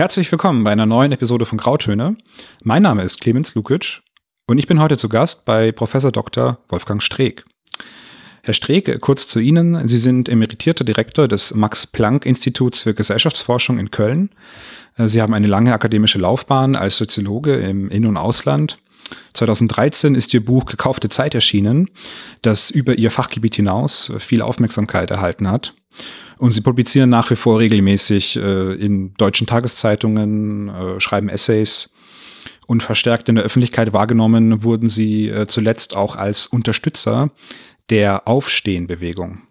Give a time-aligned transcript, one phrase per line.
[0.00, 2.16] Herzlich willkommen bei einer neuen Episode von Grautöne.
[2.64, 4.00] Mein Name ist Clemens Lukic
[4.46, 6.56] und ich bin heute zu Gast bei Professor Dr.
[6.70, 7.44] Wolfgang Streeck.
[8.42, 9.86] Herr Streeck, kurz zu Ihnen.
[9.86, 14.30] Sie sind emeritierter Direktor des Max-Planck-Instituts für Gesellschaftsforschung in Köln.
[14.96, 18.78] Sie haben eine lange akademische Laufbahn als Soziologe im In- und Ausland.
[19.34, 21.90] 2013 ist Ihr Buch Gekaufte Zeit erschienen,
[22.40, 25.74] das über Ihr Fachgebiet hinaus viel Aufmerksamkeit erhalten hat.
[26.38, 31.92] Und sie publizieren nach wie vor regelmäßig äh, in deutschen Tageszeitungen, äh, schreiben Essays
[32.66, 37.30] und verstärkt in der Öffentlichkeit wahrgenommen wurden sie äh, zuletzt auch als Unterstützer
[37.90, 39.42] der Aufstehenbewegung.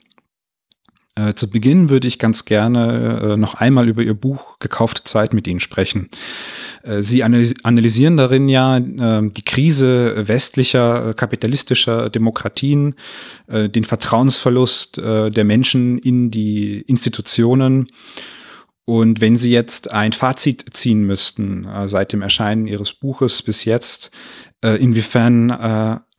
[1.19, 5.33] Äh, zu Beginn würde ich ganz gerne äh, noch einmal über Ihr Buch Gekaufte Zeit
[5.33, 6.09] mit Ihnen sprechen.
[6.83, 12.95] Äh, Sie analys analysieren darin ja äh, die Krise westlicher kapitalistischer Demokratien,
[13.47, 17.87] den Vertrauensverlust der Menschen in die Institutionen.
[18.85, 24.11] Und wenn Sie jetzt ein Fazit ziehen müssten seit dem Erscheinen Ihres Buches bis jetzt,
[24.61, 25.51] inwiefern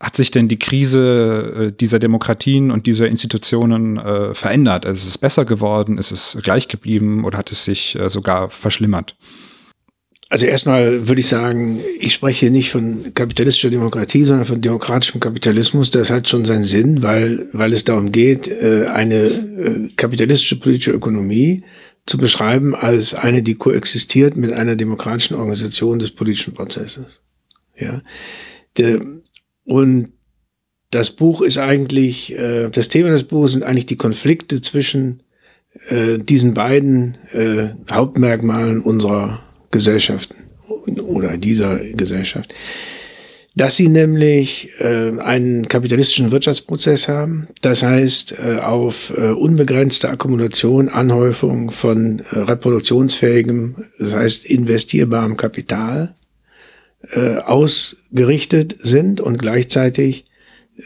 [0.00, 4.86] hat sich denn die Krise äh, dieser Demokratien und dieser Institutionen äh, verändert?
[4.86, 5.98] Also ist es besser geworden?
[5.98, 9.16] Ist es gleich geblieben oder hat es sich äh, sogar verschlimmert?
[10.30, 15.90] Also erstmal würde ich sagen, ich spreche nicht von kapitalistischer Demokratie, sondern von demokratischem Kapitalismus.
[15.90, 20.92] Das hat schon seinen Sinn, weil, weil es darum geht, äh, eine äh, kapitalistische politische
[20.92, 21.62] Ökonomie
[22.06, 27.20] zu beschreiben als eine, die koexistiert mit einer demokratischen Organisation des politischen Prozesses.
[27.80, 28.02] Ja.
[29.64, 30.12] Und
[30.90, 35.22] das Buch ist eigentlich, äh, das Thema des Buches sind eigentlich die Konflikte zwischen
[35.88, 40.34] äh, diesen beiden äh, Hauptmerkmalen unserer Gesellschaften
[40.86, 42.52] oder dieser Gesellschaft.
[43.56, 52.38] Dass sie nämlich einen kapitalistischen Wirtschaftsprozess haben, das heißt auf unbegrenzte Akkumulation, Anhäufung von äh,
[52.38, 56.14] reproduktionsfähigem, das heißt investierbarem Kapital,
[57.12, 60.26] äh, ausgerichtet sind und gleichzeitig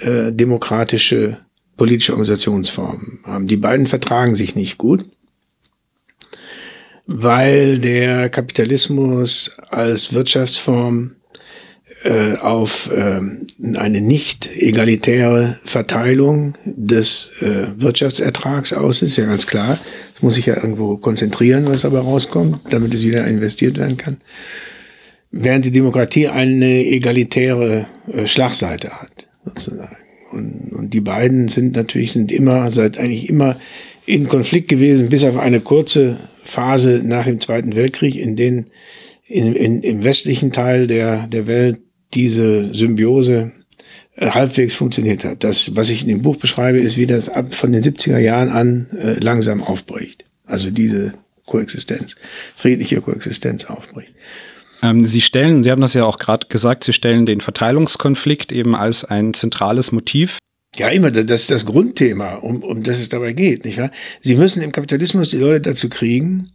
[0.00, 1.39] äh, demokratische
[1.77, 3.46] politische Organisationsformen haben.
[3.48, 5.05] Die beiden vertragen sich nicht gut,
[7.06, 11.16] weil der Kapitalismus als Wirtschaftsform
[12.05, 13.20] äh, auf äh,
[13.74, 19.78] eine nicht egalitäre Verteilung des äh, Wirtschaftsertrags aus ist, ja ganz klar.
[20.14, 24.18] Es muss sich ja irgendwo konzentrieren, was aber rauskommt, damit es wieder investiert werden kann
[25.36, 29.96] während die Demokratie eine egalitäre äh, Schlagseite hat, sozusagen.
[30.30, 33.56] Und, und die beiden sind natürlich sind immer, seit eigentlich immer
[34.06, 38.67] in Konflikt gewesen, bis auf eine kurze Phase nach dem Zweiten Weltkrieg, in den
[39.27, 41.80] in, in, im westlichen Teil der, der Welt
[42.12, 43.52] diese Symbiose
[44.16, 45.42] äh, halbwegs funktioniert hat.
[45.42, 48.51] Das, was ich in dem Buch beschreibe, ist, wie das ab von den 70er Jahren
[48.51, 50.24] an äh, langsam aufbricht.
[50.45, 51.14] Also diese
[51.46, 52.16] Koexistenz,
[52.55, 54.12] friedliche Koexistenz aufbricht.
[54.84, 58.77] Ähm, Sie stellen, Sie haben das ja auch gerade gesagt, Sie stellen den Verteilungskonflikt eben
[58.77, 60.39] als ein zentrales Motiv.
[60.77, 63.92] Ja, immer, das ist das Grundthema, um, um das es dabei geht, nicht wahr?
[64.20, 66.50] Sie müssen im Kapitalismus die Leute dazu kriegen,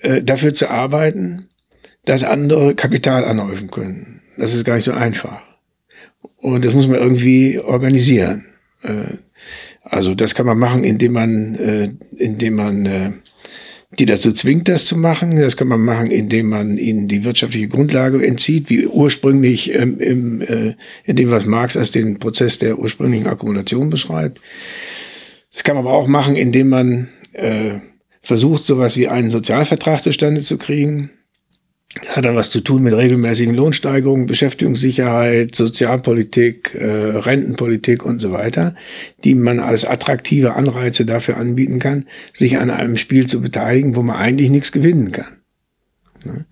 [0.00, 1.46] äh, dafür zu arbeiten,
[2.04, 4.22] dass andere Kapital anhäufen können.
[4.36, 5.40] Das ist gar nicht so einfach.
[6.36, 8.46] Und das muss man irgendwie organisieren.
[8.82, 9.14] Äh,
[9.82, 13.12] also das kann man machen, indem man, äh, indem man äh,
[13.90, 15.36] die dazu zwingt, das zu machen.
[15.36, 20.40] Das kann man machen, indem man ihnen die wirtschaftliche Grundlage entzieht, wie ursprünglich ähm, im,
[20.42, 24.40] äh, in dem, was Marx als den Prozess der ursprünglichen Akkumulation beschreibt.
[25.52, 27.78] Das kann man aber auch machen, indem man äh,
[28.20, 31.10] versucht, sowas wie einen Sozialvertrag zustande zu kriegen,
[31.94, 38.30] das hat dann was zu tun mit regelmäßigen Lohnsteigerungen, Beschäftigungssicherheit, Sozialpolitik, äh, Rentenpolitik und so
[38.32, 38.74] weiter,
[39.24, 44.02] die man als attraktive Anreize dafür anbieten kann, sich an einem Spiel zu beteiligen, wo
[44.02, 45.38] man eigentlich nichts gewinnen kann.
[46.24, 46.44] Ne?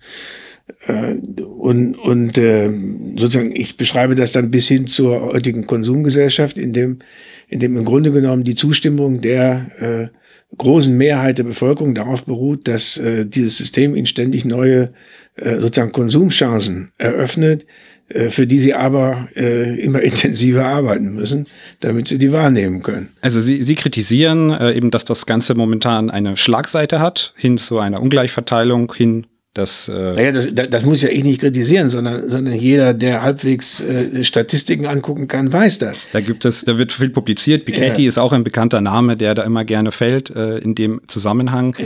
[0.87, 2.71] Äh, und und äh,
[3.15, 6.99] sozusagen, ich beschreibe das dann bis hin zur heutigen Konsumgesellschaft, in dem,
[7.47, 10.17] in dem im Grunde genommen die Zustimmung der äh,
[10.55, 14.89] großen Mehrheit der Bevölkerung darauf beruht, dass äh, dieses System ihnen ständig neue
[15.35, 17.65] äh, sozusagen Konsumchancen eröffnet,
[18.09, 21.47] äh, für die sie aber äh, immer intensiver arbeiten müssen,
[21.81, 23.09] damit sie die wahrnehmen können.
[23.21, 27.79] Also Sie, sie kritisieren äh, eben, dass das Ganze momentan eine Schlagseite hat, hin zu
[27.79, 29.27] einer Ungleichverteilung, hin
[29.57, 33.79] das, äh naja, das, das muss ja ich nicht kritisieren, sondern, sondern jeder, der halbwegs
[33.79, 35.97] äh, Statistiken angucken kann, weiß das.
[36.13, 37.65] Da gibt es, da wird viel publiziert.
[37.65, 38.09] Piketty ja.
[38.09, 41.75] ist auch ein bekannter Name, der da immer gerne fällt äh, in dem Zusammenhang.
[41.79, 41.85] Ja.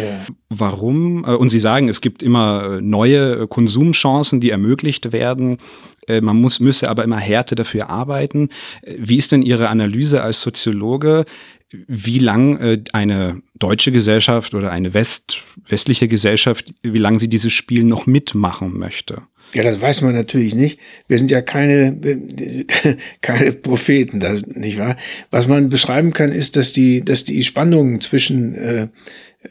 [0.49, 1.23] Warum?
[1.25, 5.57] Äh, und Sie sagen, es gibt immer äh, neue Konsumchancen, die ermöglicht werden.
[6.07, 8.49] Äh, man muss, müsse aber immer härter dafür arbeiten.
[8.81, 11.25] Äh, wie ist denn Ihre Analyse als Soziologe?
[11.87, 17.53] Wie lang äh, eine deutsche Gesellschaft oder eine West, westliche Gesellschaft, wie lange sie dieses
[17.53, 19.23] Spiel noch mitmachen möchte?
[19.53, 20.79] Ja, das weiß man natürlich nicht.
[21.07, 21.97] Wir sind ja keine,
[23.21, 24.97] keine Propheten, das, nicht wahr?
[25.29, 28.87] Was man beschreiben kann, ist, dass die, dass die Spannungen zwischen, äh,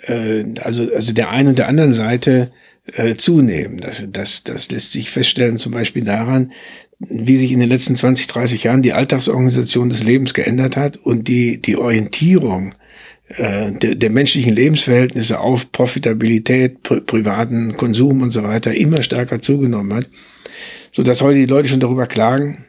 [0.06, 2.50] äh, also, also der einen und der anderen Seite
[2.86, 3.80] äh, zunehmen.
[3.80, 6.52] Das, das, das lässt sich feststellen zum Beispiel daran,
[7.00, 11.28] wie sich in den letzten 20, 30 Jahren die Alltagsorganisation des Lebens geändert hat und
[11.28, 12.74] die, die Orientierung
[13.28, 19.40] äh, der, der menschlichen Lebensverhältnisse auf Profitabilität, pri privaten Konsum und so weiter immer stärker
[19.40, 20.08] zugenommen hat,
[20.92, 22.66] so dass heute die Leute schon darüber klagen,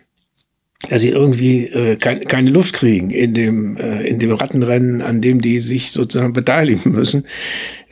[0.90, 5.22] dass sie irgendwie äh, kein, keine Luft kriegen in dem, äh, in dem Rattenrennen, an
[5.22, 7.26] dem die sich sozusagen beteiligen müssen.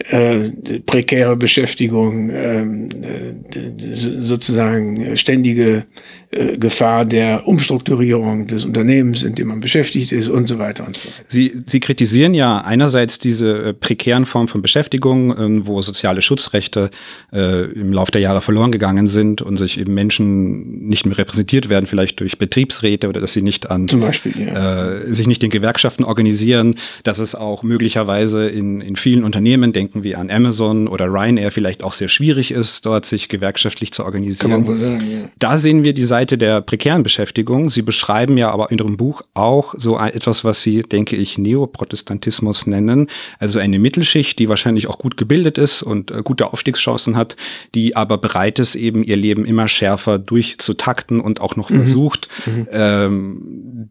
[0.08, 0.52] Äh,
[0.86, 5.84] prekäre Beschäftigung, ähm, äh, sozusagen ständige
[6.32, 10.96] äh, Gefahr der Umstrukturierung des Unternehmens, in dem man beschäftigt ist und so weiter und
[10.96, 11.24] so weiter.
[11.26, 16.92] Sie, Sie kritisieren ja einerseits diese äh, prekären Formen von Beschäftigung, äh, wo soziale Schutzrechte
[17.34, 21.68] äh, im Laufe der Jahre verloren gegangen sind und sich eben Menschen nicht mehr repräsentiert
[21.68, 24.92] werden, vielleicht durch Betriebsräte oder dass sie nicht an Zum Beispiel, ja.
[24.92, 29.89] äh, sich nicht in Gewerkschaften organisieren, dass es auch möglicherweise in, in vielen Unternehmen, denken
[29.94, 34.66] wir an Amazon oder Ryanair, vielleicht auch sehr schwierig ist, dort sich gewerkschaftlich zu organisieren.
[34.66, 35.30] Sagen, ja.
[35.40, 37.70] Da sehen wir die Seite der prekären Beschäftigung.
[37.70, 42.68] Sie beschreiben ja aber in Ihrem Buch auch so etwas, was Sie, denke ich, Neoprotestantismus
[42.68, 43.08] nennen.
[43.40, 47.36] Also eine Mittelschicht, die wahrscheinlich auch gut gebildet ist und äh, gute Aufstiegschancen hat,
[47.76, 51.76] die aber bereit ist, eben ihr Leben immer schärfer durchzutakten und auch noch mhm.
[51.76, 52.68] versucht, mhm.
[52.72, 53.42] ähm,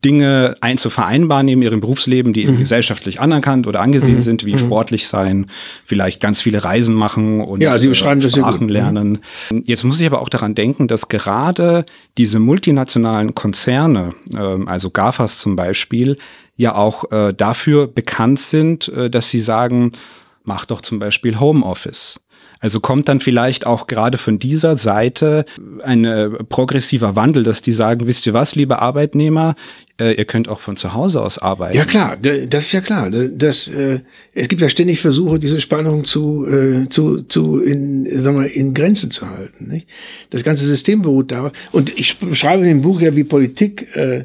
[0.04, 2.58] Dinge ein zu vereinbaren neben ihrem Berufsleben, die mhm.
[2.58, 4.22] gesellschaftlich anerkannt oder angesehen mhm.
[4.22, 4.58] sind, wie mhm.
[4.58, 5.46] sportlich sein,
[5.88, 8.68] vielleicht ganz viele Reisen machen und ja, Sie beschreiben äh, Sprachen mhm.
[8.68, 9.18] lernen.
[9.64, 11.86] Jetzt muss ich aber auch daran denken, dass gerade
[12.18, 16.18] diese multinationalen Konzerne, äh, also GAFAs zum Beispiel,
[16.56, 19.92] ja auch äh, dafür bekannt sind, äh, dass sie sagen,
[20.48, 22.18] mach doch zum Beispiel Homeoffice.
[22.60, 25.44] Also kommt dann vielleicht auch gerade von dieser Seite
[25.84, 29.54] ein äh, progressiver Wandel, dass die sagen, wisst ihr was, liebe Arbeitnehmer,
[30.00, 31.76] äh, ihr könnt auch von zu Hause aus arbeiten.
[31.76, 33.10] Ja klar, das ist ja klar.
[33.10, 34.00] Das, äh,
[34.34, 38.74] es gibt ja ständig Versuche, diese Spannung zu, äh, zu, zu in, sagen wir, in
[38.74, 39.68] Grenze zu halten.
[39.68, 39.86] Nicht?
[40.30, 41.52] Das ganze System beruht darauf.
[41.70, 44.24] Und ich beschreibe in dem Buch ja, wie Politik äh,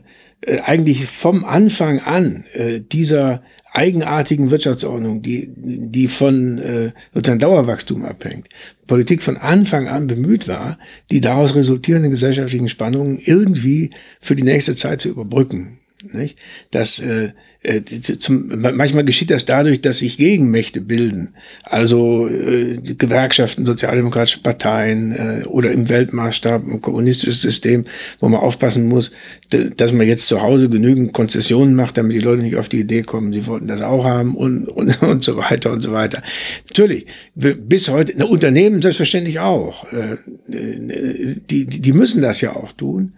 [0.63, 3.43] eigentlich vom Anfang an äh, dieser
[3.73, 8.47] eigenartigen Wirtschaftsordnung, die, die von äh, sozusagen Dauerwachstum abhängt,
[8.85, 10.77] Politik von Anfang an bemüht war,
[11.11, 13.89] die daraus resultierenden gesellschaftlichen Spannungen irgendwie
[14.21, 15.79] für die nächste Zeit zu überbrücken.
[16.11, 16.37] Nicht?
[16.69, 17.31] Dass äh,
[17.63, 21.29] äh, zum, manchmal geschieht das dadurch, dass sich Gegenmächte bilden,
[21.63, 27.85] also äh, Gewerkschaften, sozialdemokratische Parteien äh, oder im Weltmaßstab ein kommunistisches System,
[28.19, 29.11] wo man aufpassen muss,
[29.49, 33.03] dass man jetzt zu Hause genügend Konzessionen macht, damit die Leute nicht auf die Idee
[33.03, 36.21] kommen, sie wollten das auch haben und, und, und so weiter und so weiter.
[36.67, 37.05] Natürlich,
[37.35, 40.17] bis heute, na, Unternehmen selbstverständlich auch, äh,
[40.51, 43.13] äh die, die müssen das ja auch tun.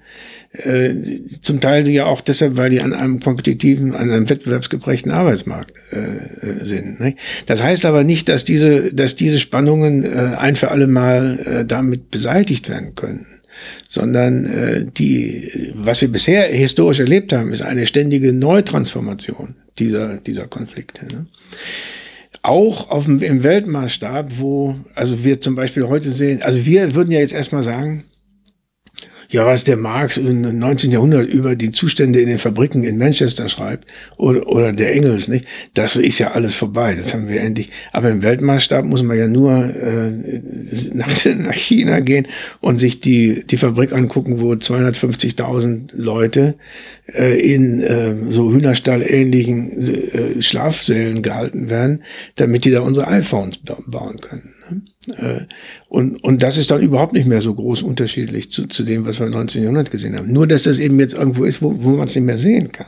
[0.58, 5.74] Äh, zum Teil ja auch deshalb, weil die an einem kompetitiven, an einem wettbewerbsgeprägten Arbeitsmarkt
[5.92, 7.00] äh, äh, sind.
[7.00, 7.16] Ne?
[7.46, 11.66] Das heißt aber nicht, dass diese, dass diese Spannungen äh, ein für alle Mal äh,
[11.66, 13.26] damit beseitigt werden können
[13.88, 20.48] sondern äh, die, was wir bisher historisch erlebt haben, ist eine ständige Neutransformation dieser, dieser
[20.48, 21.06] Konflikte.
[21.06, 21.26] Ne?
[22.42, 27.12] Auch auf dem, im Weltmaßstab, wo, also wir zum Beispiel heute sehen, also wir würden
[27.12, 28.06] ja jetzt erstmal sagen,
[29.30, 30.92] ja, was der Marx im 19.
[30.92, 35.46] Jahrhundert über die Zustände in den Fabriken in Manchester schreibt oder, oder der Engels, nicht?
[35.74, 36.96] Das ist ja alles vorbei.
[36.96, 37.72] Das haben wir endlich.
[37.92, 40.12] Aber im Weltmaßstab muss man ja nur äh,
[40.94, 42.28] nach, nach China gehen
[42.62, 46.56] und sich die, die Fabrik angucken, wo 250.000 Leute
[47.14, 52.04] äh, in äh, so Hühnerstall-ähnlichen äh, Schlafsälen gehalten werden,
[52.36, 54.55] damit die da unsere iPhones bauen können.
[54.70, 54.82] Ne?
[55.18, 55.46] Äh,
[55.90, 59.20] und, und das ist dann überhaupt nicht mehr so groß unterschiedlich zu, zu dem, was
[59.20, 60.32] wir 1900 gesehen haben.
[60.32, 62.88] Nur, dass das eben jetzt irgendwo ist, wo, wo man es nicht mehr sehen kann.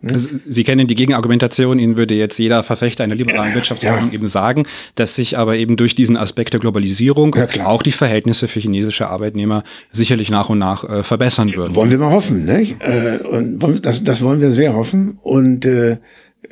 [0.00, 0.12] Ne?
[0.12, 4.14] Also, Sie kennen die Gegenargumentation, Ihnen würde jetzt jeder Verfechter einer liberalen Wirtschaftsordnung ja.
[4.14, 4.64] eben sagen,
[4.94, 9.08] dass sich aber eben durch diesen Aspekt der Globalisierung ja, auch die Verhältnisse für chinesische
[9.08, 11.74] Arbeitnehmer sicherlich nach und nach äh, verbessern würden.
[11.74, 12.76] Wollen wir mal hoffen, nicht?
[12.80, 15.18] Äh, und das, das wollen wir sehr hoffen.
[15.22, 15.96] Und äh,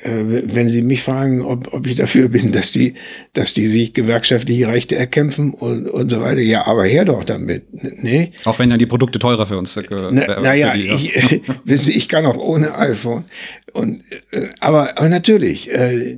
[0.03, 2.95] wenn Sie mich fragen, ob, ob ich dafür bin, dass die,
[3.33, 7.65] dass die sich gewerkschaftliche Rechte erkämpfen und, und so weiter, ja, aber her doch damit.
[8.03, 8.33] Nee.
[8.45, 9.77] Auch wenn dann die Produkte teurer für uns.
[9.77, 10.95] Äh, Na, naja, die, ja.
[10.95, 13.25] ich, wissen ich kann auch ohne iPhone.
[13.73, 14.03] Und,
[14.33, 16.17] äh, aber, aber natürlich, äh,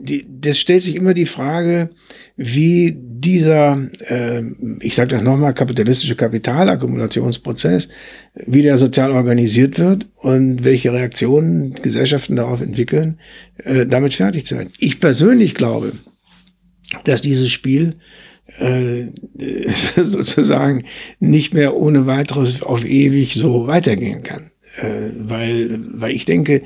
[0.00, 1.90] die, das stellt sich immer die Frage,
[2.36, 4.42] wie dieser, äh,
[4.80, 7.88] ich sage das nochmal, kapitalistische Kapitalakkumulationsprozess,
[8.34, 13.18] wie der sozial organisiert wird und welche Reaktionen Gesellschaften darauf entwickeln,
[13.64, 14.72] äh, damit fertig zu werden.
[14.78, 15.92] Ich persönlich glaube,
[17.04, 17.96] dass dieses Spiel
[18.58, 19.06] äh,
[19.96, 20.84] sozusagen
[21.20, 24.50] nicht mehr ohne weiteres auf ewig so weitergehen kann.
[24.80, 26.62] Äh, weil, weil ich denke,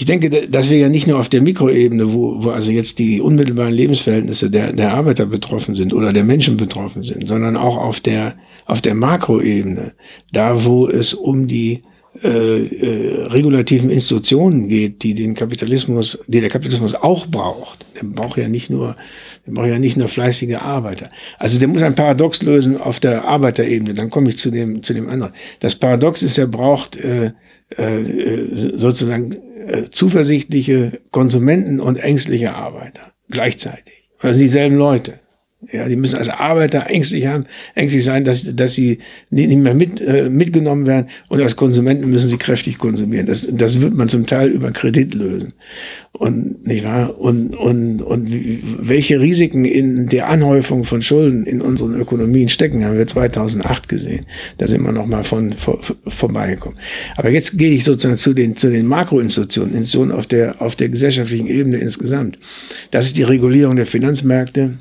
[0.00, 3.20] ich denke, dass wir ja nicht nur auf der Mikroebene, wo, wo also jetzt die
[3.20, 8.00] unmittelbaren Lebensverhältnisse der, der Arbeiter betroffen sind oder der Menschen betroffen sind, sondern auch auf
[8.00, 9.92] der, auf der Makroebene,
[10.32, 11.82] da wo es um die
[12.24, 17.84] äh, äh, regulativen Institutionen geht, die den Kapitalismus, die der Kapitalismus auch braucht.
[18.00, 18.96] Der braucht ja nicht nur,
[19.46, 21.10] der braucht ja nicht nur fleißige Arbeiter.
[21.38, 23.92] Also der muss ein Paradox lösen auf der Arbeiterebene.
[23.92, 25.34] Dann komme ich zu dem, zu dem anderen.
[25.60, 27.32] Das Paradox ist, er braucht äh,
[27.76, 29.32] sozusagen
[29.66, 34.10] äh, zuversichtliche Konsumenten und ängstliche Arbeiter gleichzeitig.
[34.18, 35.20] Also dieselben Leute.
[35.70, 38.98] Ja, die müssen als Arbeiter ängstlich haben, ängstlich sein, dass, dass sie
[39.28, 43.26] nicht mehr mit, äh, mitgenommen werden und als Konsumenten müssen sie kräftig konsumieren.
[43.26, 45.48] Das, das wird man zum Teil über Kredit lösen.
[46.12, 47.20] Und, nicht wahr?
[47.20, 48.28] Und, und, und
[48.80, 54.24] welche Risiken in der Anhäufung von Schulden in unseren Ökonomien stecken, haben wir 2008 gesehen.
[54.56, 56.78] Da sind wir nochmal von, vor, vorbeigekommen.
[57.16, 60.88] Aber jetzt gehe ich sozusagen zu den, zu den Makroinstitutionen, Institutionen auf der, auf der
[60.88, 62.38] gesellschaftlichen Ebene insgesamt.
[62.90, 64.78] Das ist die Regulierung der Finanzmärkte,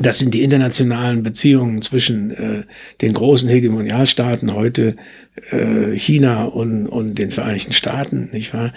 [0.00, 2.64] das sind die internationalen Beziehungen zwischen äh,
[3.00, 4.96] den großen Hegemonialstaaten heute
[5.50, 8.72] äh, China und, und den Vereinigten Staaten, nicht wahr?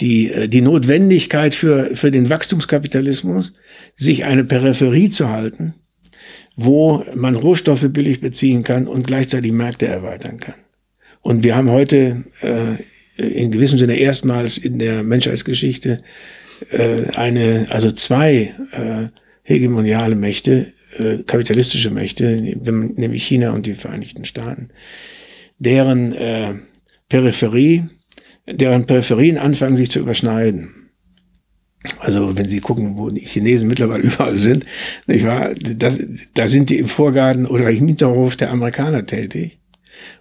[0.00, 3.54] Die äh, die Notwendigkeit für für den Wachstumskapitalismus,
[3.96, 5.74] sich eine Peripherie zu halten,
[6.54, 10.56] wo man Rohstoffe billig beziehen kann und gleichzeitig Märkte erweitern kann.
[11.22, 12.76] Und wir haben heute äh,
[13.16, 15.98] in gewissem Sinne erstmals in der Menschheitsgeschichte
[16.70, 19.08] äh, eine also zwei äh,
[19.42, 24.70] hegemoniale Mächte, äh, kapitalistische Mächte, nämlich China und die Vereinigten Staaten,
[25.58, 26.54] deren äh,
[27.08, 27.84] Peripherie,
[28.46, 30.74] deren Peripherien anfangen sich zu überschneiden.
[31.98, 34.66] Also wenn Sie gucken, wo die Chinesen mittlerweile überall sind,
[35.06, 35.54] nicht wahr?
[35.54, 36.00] Das,
[36.34, 39.61] da sind die im Vorgarten oder im Hinterhof der Amerikaner tätig.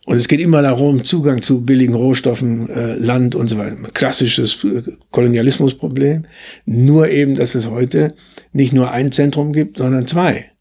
[0.06, 3.76] Und es geht immer darum, Zugang zu billigen Rohstoffen, äh, Land und so weiter.
[3.94, 4.82] Klassisches äh,
[5.12, 6.26] Kolonialismusproblem.
[6.66, 8.16] Nur eben, dass es heute
[8.52, 10.52] nicht nur ein Zentrum gibt, sondern zwei.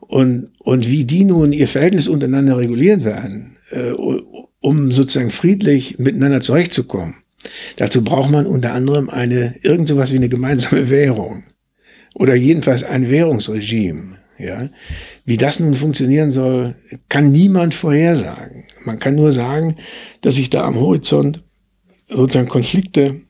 [0.00, 3.92] Und, und wie die nun ihr Verhältnis untereinander regulieren werden, äh,
[4.60, 7.16] um sozusagen friedlich miteinander zurechtzukommen,
[7.76, 11.44] dazu braucht man unter anderem eine, irgend sowas wie eine gemeinsame Währung.
[12.14, 14.18] Oder jedenfalls ein Währungsregime.
[14.38, 14.70] Ja,
[15.24, 16.74] wie das nun funktionieren soll,
[17.08, 18.51] kann niemand vorhersagen.
[18.92, 19.76] Man kann nur sagen,
[20.20, 21.42] dass sich da am Horizont
[22.10, 23.22] sozusagen Konflikte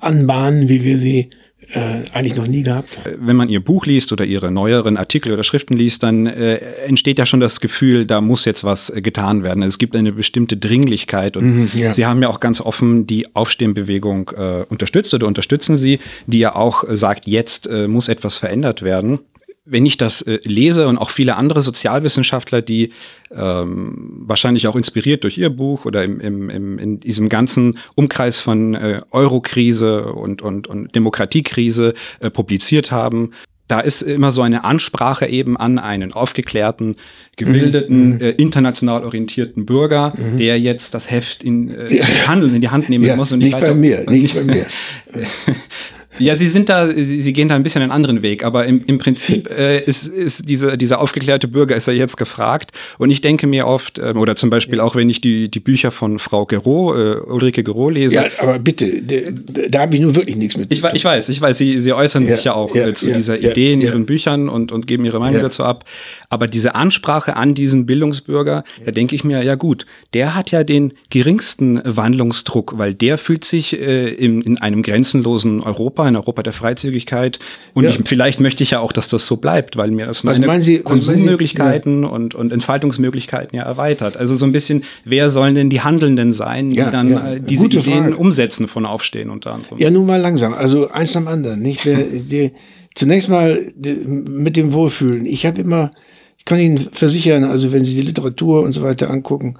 [0.00, 1.30] anbahnen, wie wir sie
[1.72, 3.26] äh, eigentlich noch nie gehabt haben.
[3.26, 7.18] Wenn man ihr Buch liest oder ihre neueren Artikel oder Schriften liest, dann äh, entsteht
[7.18, 9.62] ja schon das Gefühl, da muss jetzt was äh, getan werden.
[9.62, 11.94] Es gibt eine bestimmte Dringlichkeit und mhm, ja.
[11.94, 16.54] Sie haben ja auch ganz offen die Aufstehenbewegung äh, unterstützt oder unterstützen Sie, die ja
[16.54, 19.20] auch äh, sagt, jetzt äh, muss etwas verändert werden
[19.64, 22.92] wenn ich das äh, lese und auch viele andere Sozialwissenschaftler, die
[23.30, 28.40] ähm, wahrscheinlich auch inspiriert durch ihr Buch oder im, im, im, in diesem ganzen Umkreis
[28.40, 33.30] von äh, Eurokrise und, und, und Demokratiekrise äh, publiziert haben,
[33.66, 36.96] da ist immer so eine Ansprache eben an einen aufgeklärten,
[37.36, 38.20] gebildeten, mhm.
[38.20, 40.36] äh, international orientierten Bürger, mhm.
[40.36, 42.04] der jetzt das Heft in, äh, ja.
[42.26, 43.68] Handeln in die Hand nehmen ja, muss und nicht, nicht weiter.
[43.68, 44.66] Bei mir, nicht bei mir.
[46.18, 48.82] Ja, sie sind da, sie, sie gehen da ein bisschen einen anderen Weg, aber im,
[48.86, 52.70] im Prinzip äh, ist, ist diese, dieser aufgeklärte Bürger ist ja jetzt gefragt.
[52.98, 55.90] Und ich denke mir oft, ähm, oder zum Beispiel auch wenn ich die, die Bücher
[55.90, 58.14] von Frau Gero, äh, Ulrike Gero lese.
[58.14, 60.72] Ja, aber bitte, da, da habe ich nun wirklich nichts mit.
[60.72, 63.08] Ich, ich weiß, ich weiß, sie, sie äußern ja, sich ja auch ja, äh, zu
[63.08, 65.84] ja, dieser Idee in ihren Büchern und, und geben ihre Meinung dazu ab.
[66.30, 70.64] Aber diese Ansprache an diesen Bildungsbürger, da denke ich mir, ja gut, der hat ja
[70.64, 76.16] den geringsten Wandlungsdruck, weil der fühlt sich äh, in, in einem grenzenlosen Europa Europa, in
[76.16, 77.38] Europa der Freizügigkeit.
[77.72, 77.90] Und ja.
[77.90, 80.80] ich, vielleicht möchte ich ja auch, dass das so bleibt, weil mir das meine Sie,
[80.80, 82.08] Konsummöglichkeiten ja.
[82.08, 84.16] und, und Entfaltungsmöglichkeiten ja erweitert.
[84.16, 87.64] Also so ein bisschen, wer sollen denn die Handelnden sein, die ja, dann äh, diese
[87.64, 88.16] Gute Ideen Frage.
[88.16, 89.78] umsetzen von Aufstehen unter anderem?
[89.78, 90.54] Ja, nun mal langsam.
[90.54, 91.60] Also eins am anderen.
[91.60, 91.84] Nicht?
[91.84, 92.50] Der,
[92.94, 95.26] zunächst mal mit dem Wohlfühlen.
[95.26, 95.90] Ich habe immer,
[96.38, 99.56] ich kann Ihnen versichern, also wenn Sie die Literatur und so weiter angucken,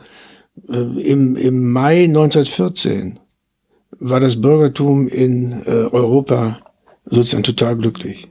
[0.69, 3.19] äh, im, im Mai 1914
[3.99, 6.61] war das Bürgertum in äh, Europa
[7.05, 8.29] sozusagen total glücklich.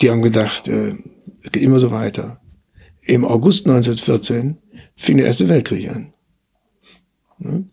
[0.00, 0.94] Die haben gedacht, äh,
[1.42, 2.40] es geht immer so weiter.
[3.02, 4.58] Im August 1914
[4.96, 6.12] fing der Erste Weltkrieg an.
[7.38, 7.70] Hm?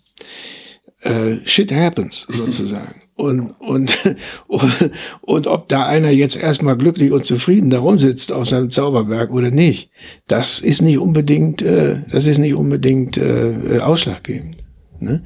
[1.02, 3.02] Äh, shit happens, sozusagen.
[3.16, 4.16] und, und,
[4.48, 9.32] und, und ob da einer jetzt erstmal glücklich und zufrieden darum sitzt auf seinem Zauberberg
[9.32, 9.90] oder nicht,
[10.28, 14.58] das ist nicht unbedingt, äh, das ist nicht unbedingt äh, ausschlaggebend.
[15.00, 15.24] Ne?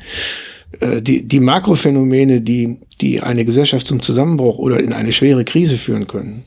[0.79, 5.77] Äh, die, die Makrophänomene, die, die eine Gesellschaft zum Zusammenbruch oder in eine schwere Krise
[5.77, 6.43] führen können,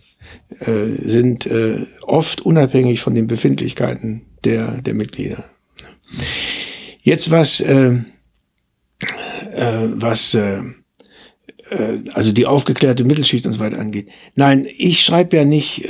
[0.61, 5.45] äh, sind äh, oft unabhängig von den Befindlichkeiten der, der Mitglieder.
[7.03, 7.99] Jetzt was, äh,
[9.53, 10.63] äh, was äh,
[12.15, 14.09] also die aufgeklärte Mittelschicht und so weiter angeht.
[14.35, 15.89] Nein, ich schreibe ja nicht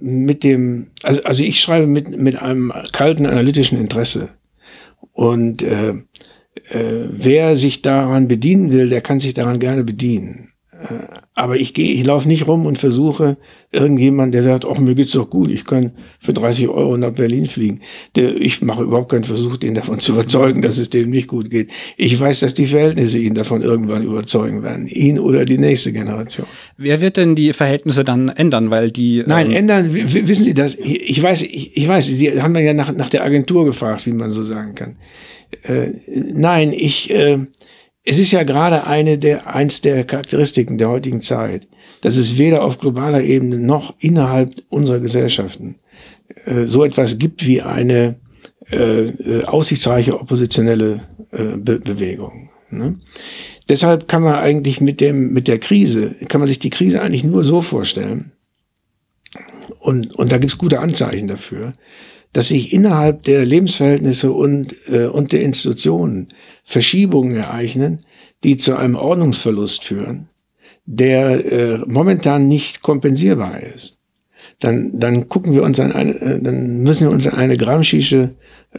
[0.00, 4.28] mit dem, also, also ich schreibe mit, mit einem kalten analytischen Interesse.
[5.12, 5.64] Und
[6.70, 10.52] äh, wer sich daran bedienen will, der kann sich daran gerne bedienen.
[10.72, 13.36] Äh, aber ich gehe, ich laufe nicht rum und versuche
[13.70, 17.46] irgendjemand, der sagt, ach, mir geht's doch gut, ich kann für 30 Euro nach Berlin
[17.46, 17.80] fliegen.
[18.14, 21.50] Der, ich mache überhaupt keinen Versuch, den davon zu überzeugen, dass es dem nicht gut
[21.50, 21.70] geht.
[21.96, 24.86] Ich weiß, dass die Verhältnisse ihn davon irgendwann überzeugen werden.
[24.86, 26.46] Ihn oder die nächste Generation.
[26.78, 28.70] Wer wird denn die Verhältnisse dann ändern?
[28.70, 29.22] Weil die.
[29.26, 30.74] Nein, ähm ändern, wissen Sie das?
[30.74, 34.30] Ich weiß, ich, ich weiß, Sie haben ja nach, nach der Agentur gefragt, wie man
[34.30, 34.96] so sagen kann.
[35.62, 37.38] Äh, nein, ich, äh,
[38.04, 41.66] es ist ja gerade eine der, eins der Charakteristiken der heutigen Zeit,
[42.02, 45.76] dass es weder auf globaler Ebene noch innerhalb unserer Gesellschaften
[46.44, 48.16] äh, so etwas gibt wie eine
[48.70, 52.50] äh, äh aussichtsreiche oppositionelle äh, Be Bewegung.
[52.70, 52.94] Ne?
[53.68, 57.24] Deshalb kann man eigentlich mit dem, mit der Krise, kann man sich die Krise eigentlich
[57.24, 58.32] nur so vorstellen,
[59.86, 61.72] und, und da gibt es gute Anzeichen dafür,
[62.36, 66.28] dass sich innerhalb der Lebensverhältnisse und, äh, und der Institutionen
[66.64, 68.00] Verschiebungen ereignen,
[68.44, 70.28] die zu einem Ordnungsverlust führen,
[70.84, 73.96] der äh, momentan nicht kompensierbar ist.
[74.60, 78.28] Dann, dann gucken wir uns an eine, äh, dann müssen wir uns an eine Gramscische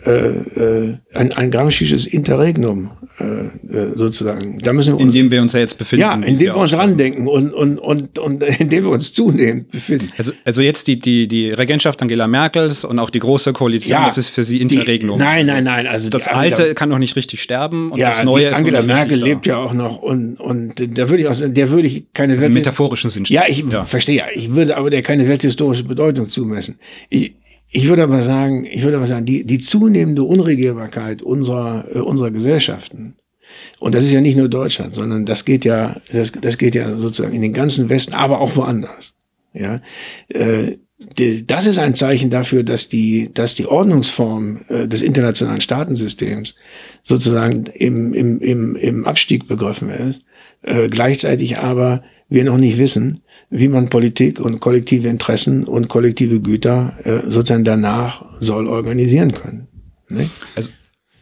[0.05, 4.59] äh, äh, ein, ein gramscisches Interregnum äh, äh, sozusagen.
[4.59, 6.01] Da müssen wir uns, in dem wir uns ja jetzt befinden.
[6.01, 9.71] Ja, in dem wir uns randenken und, und, und, und in dem wir uns zunehmend
[9.71, 10.11] befinden.
[10.17, 14.05] Also, also jetzt die, die, die Regentschaft Angela Merkels und auch die große Koalition, ja,
[14.05, 15.17] das ist für Sie Interregnum.
[15.17, 15.87] Die, nein, nein, nein.
[15.87, 19.45] Also das Alte kann doch nicht richtig sterben und ja, das Neue Angela Merkel lebt
[19.45, 23.09] ja auch noch und, und da würde ich auch, der würde ich keine also metaphorischen
[23.09, 23.25] Sinn.
[23.27, 23.83] Ja, ich ja.
[23.83, 24.23] verstehe.
[24.35, 26.77] Ich würde aber der keine welthistorische Bedeutung zumessen.
[27.09, 27.33] Ich,
[27.69, 32.31] ich würde aber sagen, ich würde aber sagen, die, die zunehmende Unregierbarkeit unserer, äh, unserer
[32.31, 33.15] Gesellschaften,
[33.79, 36.95] und das ist ja nicht nur Deutschland, sondern das geht ja, das, das geht ja
[36.95, 39.13] sozusagen in den ganzen Westen, aber auch woanders.
[39.53, 39.81] Ja,
[40.29, 40.77] äh,
[41.45, 46.55] das ist ein Zeichen dafür, dass die, dass die Ordnungsform äh, des internationalen Staatensystems
[47.03, 50.23] sozusagen im, im, im, im Abstieg begriffen ist.
[50.63, 56.41] Äh, gleichzeitig aber wir noch nicht wissen, wie man Politik und kollektive Interessen und kollektive
[56.41, 59.67] Güter äh, sozusagen danach soll organisieren können.
[60.09, 60.29] Ne?
[60.55, 60.71] Also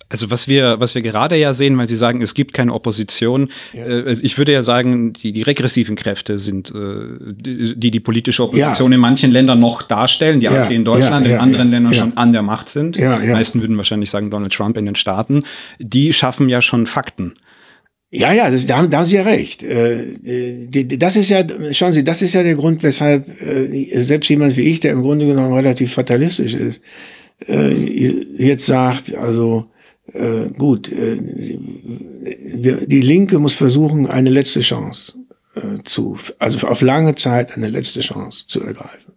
[0.07, 3.49] also was wir, was wir gerade ja sehen, weil Sie sagen, es gibt keine Opposition.
[3.73, 3.85] Ja.
[3.85, 8.91] Äh, ich würde ja sagen, die, die regressiven Kräfte sind, äh, die die politische Opposition
[8.91, 8.95] ja.
[8.95, 10.51] in manchen Ländern noch darstellen, die ja.
[10.51, 12.97] AfD in Deutschland, in anderen Ländern schon an der Macht sind.
[12.97, 15.43] Ja, Die meisten würden wahrscheinlich sagen Donald Trump in den Staaten.
[15.79, 17.33] Die schaffen ja schon Fakten.
[18.11, 19.63] Ja, ja, das, da, haben, da haben Sie ja recht.
[19.63, 24.55] Äh, das ist ja, schauen Sie, das ist ja der Grund, weshalb äh, selbst jemand
[24.57, 26.81] wie ich, der im Grunde genommen relativ fatalistisch ist,
[27.47, 27.73] äh,
[28.37, 29.65] jetzt sagt, also
[30.55, 31.57] gut, die
[33.01, 35.13] Linke muss versuchen, eine letzte Chance
[35.83, 39.13] zu, also auf lange Zeit eine letzte Chance zu ergreifen.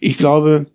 [0.00, 0.66] Ich glaube,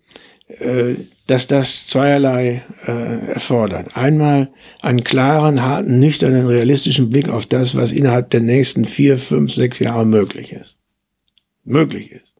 [1.27, 3.95] dass das zweierlei äh, erfordert.
[3.95, 4.49] Einmal
[4.81, 9.79] einen klaren, harten, nüchternen, realistischen Blick auf das, was innerhalb der nächsten vier, fünf, sechs
[9.79, 10.77] Jahre möglich ist.
[11.63, 12.33] Möglich ist.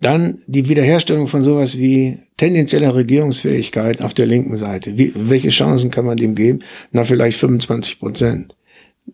[0.00, 4.96] Dann die Wiederherstellung von sowas wie tendenzieller Regierungsfähigkeit auf der linken Seite.
[4.96, 6.60] Wie, welche Chancen kann man dem geben?
[6.92, 8.54] Na, vielleicht 25 Prozent.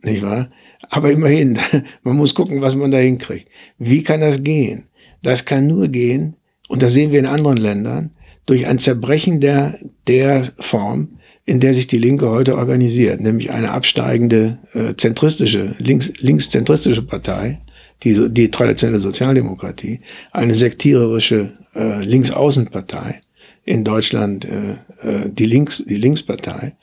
[0.03, 0.49] Nicht wahr?
[0.91, 1.59] Aber immerhin,
[2.03, 3.49] man muss gucken, was man da hinkriegt.
[3.79, 4.85] Wie kann das gehen?
[5.23, 6.37] Das kann nur gehen,
[6.69, 8.11] und das sehen wir in anderen Ländern,
[8.47, 13.71] durch ein Zerbrechen der, der Form, in der sich die Linke heute organisiert, nämlich eine
[13.71, 17.61] absteigende äh, zentristische, links, linkszentristische Partei,
[18.03, 19.99] die, die traditionelle Sozialdemokratie,
[20.33, 23.21] eine sektiererische äh, Linksaußenpartei,
[23.65, 24.73] in Deutschland äh,
[25.03, 26.75] äh, die Links die Linkspartei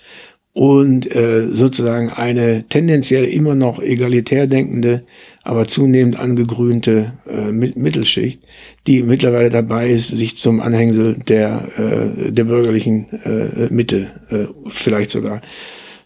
[0.53, 5.01] und äh, sozusagen eine tendenziell immer noch egalitär denkende,
[5.43, 8.41] aber zunehmend angegrünte äh, Mittelschicht,
[8.85, 15.11] die mittlerweile dabei ist, sich zum Anhängsel der, äh, der bürgerlichen äh, Mitte äh, vielleicht
[15.11, 15.41] sogar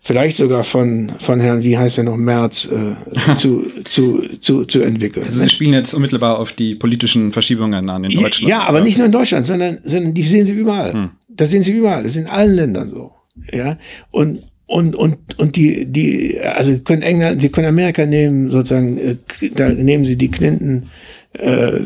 [0.06, 4.84] vielleicht sogar von, von Herrn, wie heißt er noch, Merz äh, zu, zu, zu, zu
[4.84, 5.26] entwickeln.
[5.26, 8.48] Also Sie spielen jetzt unmittelbar auf die politischen Verschiebungen an in Deutschland.
[8.48, 10.94] Ja, aber nicht nur in Deutschland, sondern, sondern die sehen Sie überall.
[10.94, 11.10] Hm.
[11.28, 12.04] Das sehen Sie überall.
[12.04, 13.14] Das ist in allen Ländern so.
[13.52, 13.78] Ja,
[14.12, 19.16] und, und, und, und die, die, also können England, sie können Amerika nehmen, sozusagen, äh,
[19.54, 20.90] da nehmen sie die Clinton,
[21.34, 21.80] äh,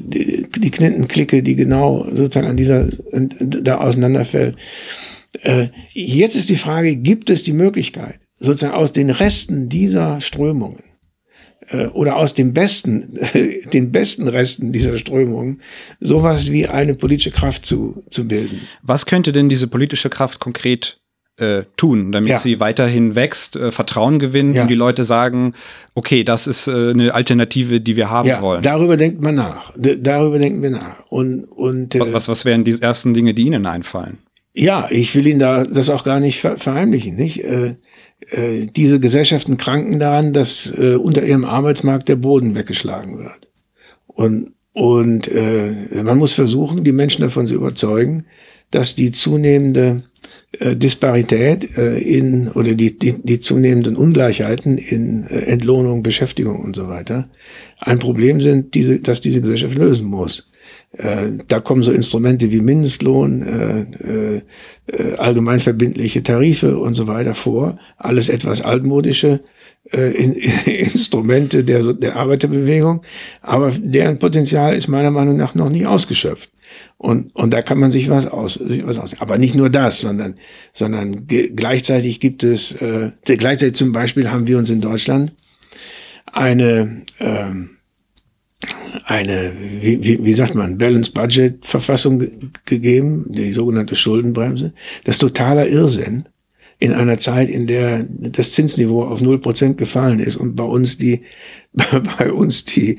[0.00, 4.56] die, die Clinton-Clique, die genau sozusagen an dieser, da auseinanderfällt.
[5.42, 10.80] Äh, jetzt ist die Frage, gibt es die Möglichkeit, sozusagen aus den Resten dieser Strömungen
[11.92, 13.18] oder aus dem besten,
[13.72, 15.62] den besten Resten dieser Strömungen
[16.00, 18.60] sowas wie eine politische Kraft zu, zu bilden.
[18.82, 20.98] Was könnte denn diese politische Kraft konkret
[21.38, 22.36] äh, tun, damit ja.
[22.38, 24.62] sie weiterhin wächst, äh, Vertrauen gewinnt ja.
[24.62, 25.54] und die Leute sagen,
[25.94, 28.62] okay, das ist äh, eine Alternative, die wir haben ja, wollen.
[28.62, 29.72] Darüber denkt man nach.
[29.76, 31.04] D darüber denken wir nach.
[31.10, 34.18] Und, und, äh, was, was wären die ersten Dinge, die Ihnen einfallen?
[34.54, 37.16] Ja, ich will Ihnen da das auch gar nicht verheimlichen.
[37.16, 37.44] Nicht?
[38.20, 43.48] Äh, diese Gesellschaften kranken daran, dass äh, unter ihrem Arbeitsmarkt der Boden weggeschlagen wird.
[44.06, 48.24] Und, und äh, man muss versuchen, die Menschen davon zu überzeugen,
[48.70, 50.04] dass die zunehmende
[50.52, 56.74] äh, Disparität äh, in oder die, die, die zunehmenden Ungleichheiten in äh, Entlohnung, Beschäftigung und
[56.74, 57.28] so weiter
[57.78, 60.48] ein Problem sind, diese, dass diese Gesellschaft lösen muss.
[60.96, 64.42] Äh, da kommen so Instrumente wie Mindestlohn, äh, äh,
[64.86, 67.78] äh allgemeinverbindliche Tarife und so weiter vor.
[67.98, 69.40] Alles etwas altmodische
[69.92, 70.32] äh, in,
[70.64, 73.02] Instrumente der, der Arbeiterbewegung,
[73.42, 76.50] aber deren Potenzial ist meiner Meinung nach noch nicht ausgeschöpft.
[76.98, 79.20] Und, und da kann man sich was aus, was aus.
[79.20, 80.34] Aber nicht nur das, sondern,
[80.72, 85.32] sondern gleichzeitig gibt es, äh, gleichzeitig zum Beispiel haben wir uns in Deutschland
[86.24, 87.50] eine, äh,
[89.04, 92.26] eine, wie, wie, sagt man, Balance Budget Verfassung
[92.64, 94.72] gegeben, die sogenannte Schuldenbremse.
[95.04, 96.24] Das totaler Irrsinn
[96.78, 100.98] in einer Zeit, in der das Zinsniveau auf null Prozent gefallen ist und bei uns
[100.98, 101.22] die
[102.18, 102.98] bei uns die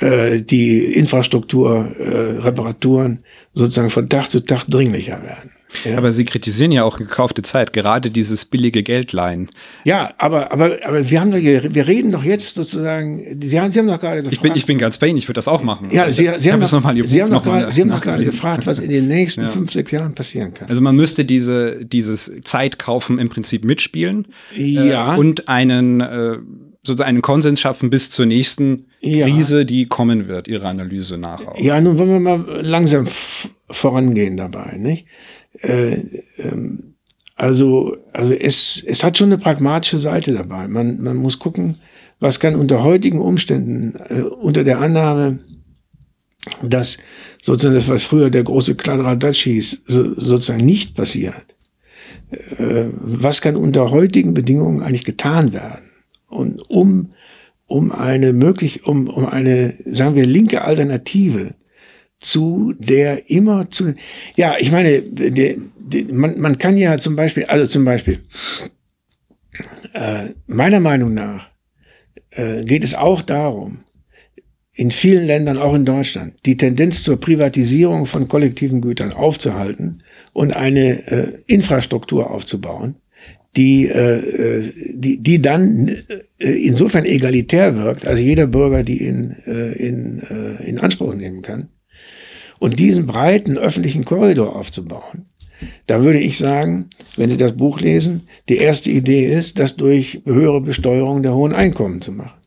[0.00, 3.20] äh, die Infrastruktur äh, Reparaturen
[3.54, 5.50] sozusagen von Tag zu Tag dringlicher werden.
[5.84, 5.98] Ja.
[5.98, 9.50] Aber Sie kritisieren ja auch gekaufte Zeit, gerade dieses billige Geldleihen.
[9.84, 13.78] Ja, aber, aber, aber wir haben doch, wir reden doch jetzt sozusagen, Sie haben, Sie
[13.78, 14.32] haben doch gerade gefragt.
[14.32, 15.88] Ich bin, ich bin ganz bei Ihnen, ich würde das auch machen.
[15.90, 18.24] Ja, Sie, Sie haben, noch, noch mal Sie haben noch, gerade, Sie haben noch gerade
[18.38, 19.50] gefragt, was in den nächsten ja.
[19.50, 20.68] fünf, sechs Jahren passieren kann.
[20.68, 24.28] Also man müsste diese, dieses Zeitkaufen im Prinzip mitspielen.
[24.56, 25.14] Ja.
[25.14, 26.38] Äh, und einen, äh,
[26.82, 29.26] sozusagen einen Konsens schaffen bis zur nächsten ja.
[29.26, 31.46] Krise, die kommen wird, Ihrer Analyse nach.
[31.46, 31.60] Auch.
[31.60, 33.06] Ja, nun wollen wir mal langsam
[33.70, 35.06] vorangehen dabei, nicht?
[35.60, 36.94] Äh, ähm,
[37.34, 40.66] also, also es, es hat schon eine pragmatische Seite dabei.
[40.66, 41.76] Man, man muss gucken,
[42.20, 45.38] was kann unter heutigen Umständen, äh, unter der Annahme,
[46.62, 46.98] dass
[47.42, 51.54] sozusagen das, was früher der große Kladderadatsch hieß, so, sozusagen nicht passiert.
[52.30, 55.90] Äh, was kann unter heutigen Bedingungen eigentlich getan werden?
[56.28, 57.10] Und um,
[57.66, 61.54] um eine möglich, um, um eine, sagen wir, linke Alternative
[62.20, 63.94] zu der immer zu,
[64.36, 68.20] ja, ich meine, der, der, man, man kann ja zum Beispiel, also zum Beispiel,
[69.94, 71.48] äh, meiner Meinung nach
[72.30, 73.78] äh, geht es auch darum,
[74.72, 80.02] in vielen Ländern, auch in Deutschland, die Tendenz zur Privatisierung von kollektiven Gütern aufzuhalten
[80.32, 82.96] und eine äh, Infrastruktur aufzubauen,
[83.56, 85.88] die, äh, äh die, die dann
[86.38, 91.42] äh, insofern egalitär wirkt, also jeder Bürger die in, äh, in, äh, in Anspruch nehmen
[91.42, 91.68] kann
[92.58, 95.26] und diesen breiten öffentlichen Korridor aufzubauen,
[95.86, 100.22] da würde ich sagen, wenn Sie das Buch lesen, die erste Idee ist, das durch
[100.24, 102.38] höhere Besteuerung der hohen Einkommen zu machen.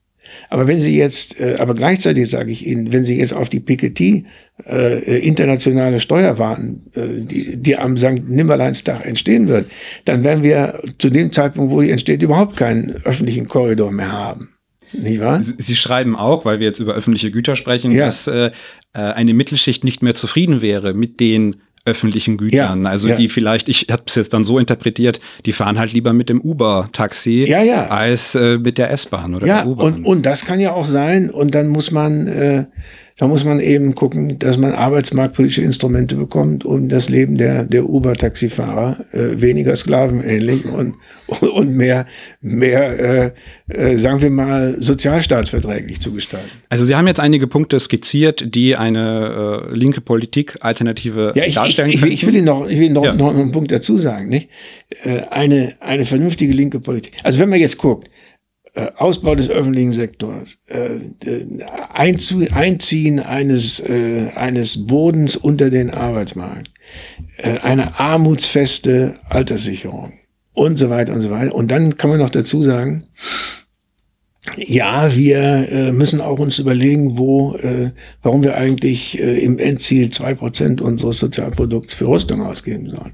[0.50, 3.60] Aber wenn Sie jetzt, äh, aber gleichzeitig sage ich Ihnen, wenn Sie jetzt auf die
[3.60, 4.26] Piketty
[4.66, 8.28] äh, internationale Steuer warten, äh, die, die am St.
[8.28, 9.70] Nimmerleinstag entstehen wird,
[10.06, 14.50] dann werden wir zu dem Zeitpunkt, wo die entsteht, überhaupt keinen öffentlichen Korridor mehr haben.
[14.94, 15.42] Nicht wahr?
[15.42, 18.06] Sie schreiben auch, weil wir jetzt über öffentliche Güter sprechen, ja.
[18.06, 18.52] dass äh,
[18.94, 22.84] äh, eine Mittelschicht nicht mehr zufrieden wäre mit den öffentlichen Gütern.
[22.84, 23.16] Ja, also ja.
[23.16, 26.40] die vielleicht, ich habe es jetzt dann so interpretiert, die fahren halt lieber mit dem
[26.40, 29.94] Uber-Taxi ja, als äh, mit der S-Bahn oder ja, der U-Bahn.
[29.94, 31.32] Und, und das kann ja auch sein.
[31.32, 32.66] Und dann muss man, äh,
[33.22, 37.88] da muss man eben gucken, dass man arbeitsmarktpolitische Instrumente bekommt, um das Leben der, der
[37.88, 40.96] Uber-Taxifahrer äh, weniger sklavenähnlich und,
[41.28, 42.08] und mehr,
[42.42, 43.32] mehr äh,
[43.68, 46.50] äh, sagen wir mal, sozialstaatsverträglich zu gestalten.
[46.70, 51.54] Also Sie haben jetzt einige Punkte skizziert, die eine äh, linke Politik Alternative ja, ich,
[51.54, 53.14] darstellen ich, ich, ich will Ihnen noch, ich will noch, ja.
[53.14, 54.30] noch einen Punkt dazu sagen.
[54.30, 54.50] Nicht?
[55.04, 57.14] Äh, eine, eine vernünftige linke Politik.
[57.22, 58.10] Also wenn man jetzt guckt,
[58.96, 61.00] Ausbau des öffentlichen Sektors, äh,
[61.94, 66.72] Einziehen eines, äh, eines Bodens unter den Arbeitsmarkt,
[67.38, 70.14] äh, eine armutsfeste Alterssicherung,
[70.54, 71.56] und so weiter und so weiter.
[71.56, 73.08] Und dann kann man noch dazu sagen,
[74.58, 80.10] ja, wir äh, müssen auch uns überlegen, wo, äh, warum wir eigentlich äh, im Endziel
[80.10, 83.14] zwei Prozent unseres Sozialprodukts für Rüstung ausgeben sollen.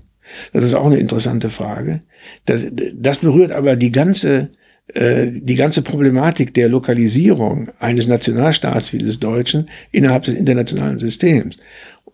[0.53, 1.99] Das ist auch eine interessante Frage.
[2.45, 2.65] Das,
[2.95, 4.47] das berührt aber die ganze, äh,
[4.95, 11.57] die ganze Problematik der Lokalisierung eines Nationalstaats wie des Deutschen innerhalb des internationalen Systems.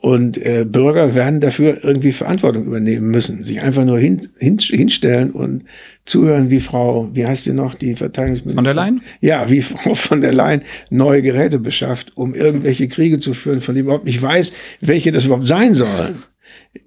[0.03, 5.31] Und äh, Bürger werden dafür irgendwie Verantwortung übernehmen müssen, sich einfach nur hin, hin, hinstellen
[5.31, 5.63] und
[6.03, 8.55] zuhören, wie Frau, wie heißt sie noch, die Verteidigungsministerin?
[8.55, 9.01] Von der Leyen?
[9.21, 13.75] Ja, wie Frau von der Leyen neue Geräte beschafft, um irgendwelche Kriege zu führen, von
[13.75, 16.15] denen überhaupt nicht weiß, welche das überhaupt sein sollen.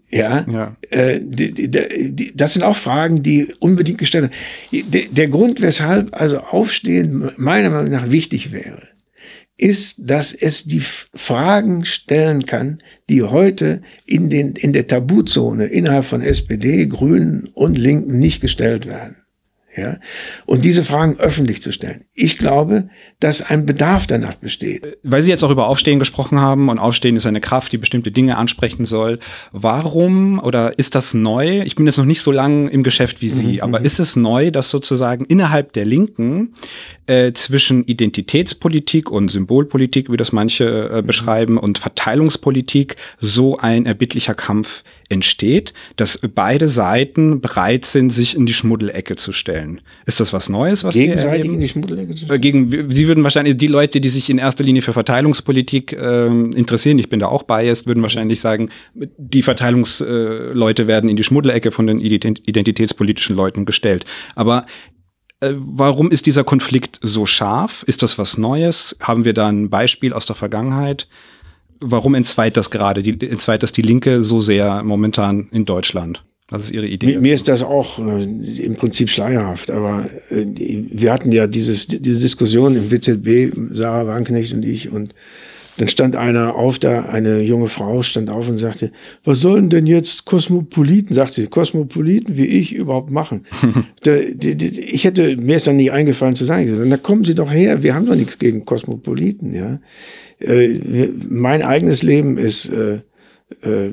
[0.08, 0.76] Ja, ja.
[0.90, 4.30] Äh, die, die, die, das sind auch Fragen, die unbedingt gestellt
[4.72, 4.90] werden.
[4.90, 8.82] Der, der Grund, weshalb also Aufstehen meiner Meinung nach wichtig wäre,
[9.56, 10.82] ist, dass es die
[11.14, 17.76] Fragen stellen kann, die heute in, den, in der Tabuzone innerhalb von SPD, Grünen und
[17.76, 19.16] Linken nicht gestellt werden
[19.76, 19.98] ja,
[20.46, 22.04] und diese Fragen öffentlich zu stellen.
[22.14, 22.88] Ich glaube,
[23.20, 24.98] dass ein Bedarf danach besteht.
[25.02, 28.10] Weil Sie jetzt auch über Aufstehen gesprochen haben und Aufstehen ist eine Kraft, die bestimmte
[28.10, 29.18] Dinge ansprechen soll.
[29.52, 31.62] Warum oder ist das neu?
[31.62, 33.60] Ich bin jetzt noch nicht so lange im Geschäft wie Sie, mhm.
[33.60, 36.54] aber ist es neu, dass sozusagen innerhalb der Linken
[37.06, 44.34] äh, zwischen Identitätspolitik und Symbolpolitik, wie das manche äh, beschreiben, und Verteilungspolitik so ein erbittlicher
[44.34, 49.80] Kampf entsteht, dass beide Seiten bereit sind, sich in die Schmuddelecke zu stellen.
[50.04, 52.36] Ist das was Neues, was Gegenseitig wir in die Schmuddelecke zu stellen?
[52.36, 56.26] Äh, gegen, Sie würden wahrscheinlich, die Leute, die sich in erster Linie für Verteilungspolitik äh,
[56.26, 61.24] interessieren, ich bin da auch biased, würden wahrscheinlich sagen, die Verteilungsleute äh, werden in die
[61.24, 64.04] Schmuddelecke von den identitätspolitischen Leuten gestellt.
[64.34, 64.66] Aber
[65.40, 67.84] äh, Warum ist dieser Konflikt so scharf?
[67.86, 68.96] Ist das was Neues?
[69.00, 71.08] Haben wir da ein Beispiel aus der Vergangenheit?
[71.80, 76.22] Warum entzweit das gerade, die, entzweit das die Linke so sehr momentan in Deutschland?
[76.48, 77.06] Was ist Ihre Idee?
[77.06, 81.88] Mir, mir ist das auch äh, im Prinzip schleierhaft, aber äh, wir hatten ja dieses,
[81.88, 85.12] diese Diskussion im WZB, Sarah Wanknecht und ich, und
[85.78, 88.92] dann stand einer auf da, eine junge Frau stand auf und sagte,
[89.24, 93.46] was sollen denn jetzt Kosmopoliten, sagt sie, Kosmopoliten wie ich überhaupt machen?
[94.02, 97.34] da, die, die, ich hätte, mir ist dann nicht eingefallen zu sagen, da kommen Sie
[97.34, 99.80] doch her, wir haben doch nichts gegen Kosmopoliten, ja.
[100.38, 103.00] Äh, mein eigenes Leben ist, äh,
[103.62, 103.90] äh,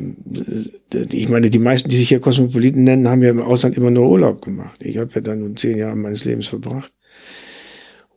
[1.11, 4.09] ich meine, die meisten, die sich hier Kosmopoliten nennen, haben ja im Ausland immer nur
[4.09, 4.81] Urlaub gemacht.
[4.83, 6.93] Ich habe ja dann nun zehn Jahre meines Lebens verbracht.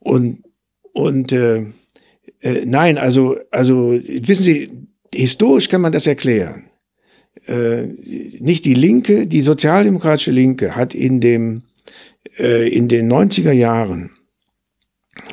[0.01, 0.45] Und,
[0.93, 1.67] und äh,
[2.41, 4.71] äh, nein, also, also wissen Sie,
[5.15, 6.65] historisch kann man das erklären.
[7.47, 7.87] Äh,
[8.41, 11.63] nicht die Linke, die sozialdemokratische Linke hat in dem
[12.39, 14.11] äh, in den 90er Jahren,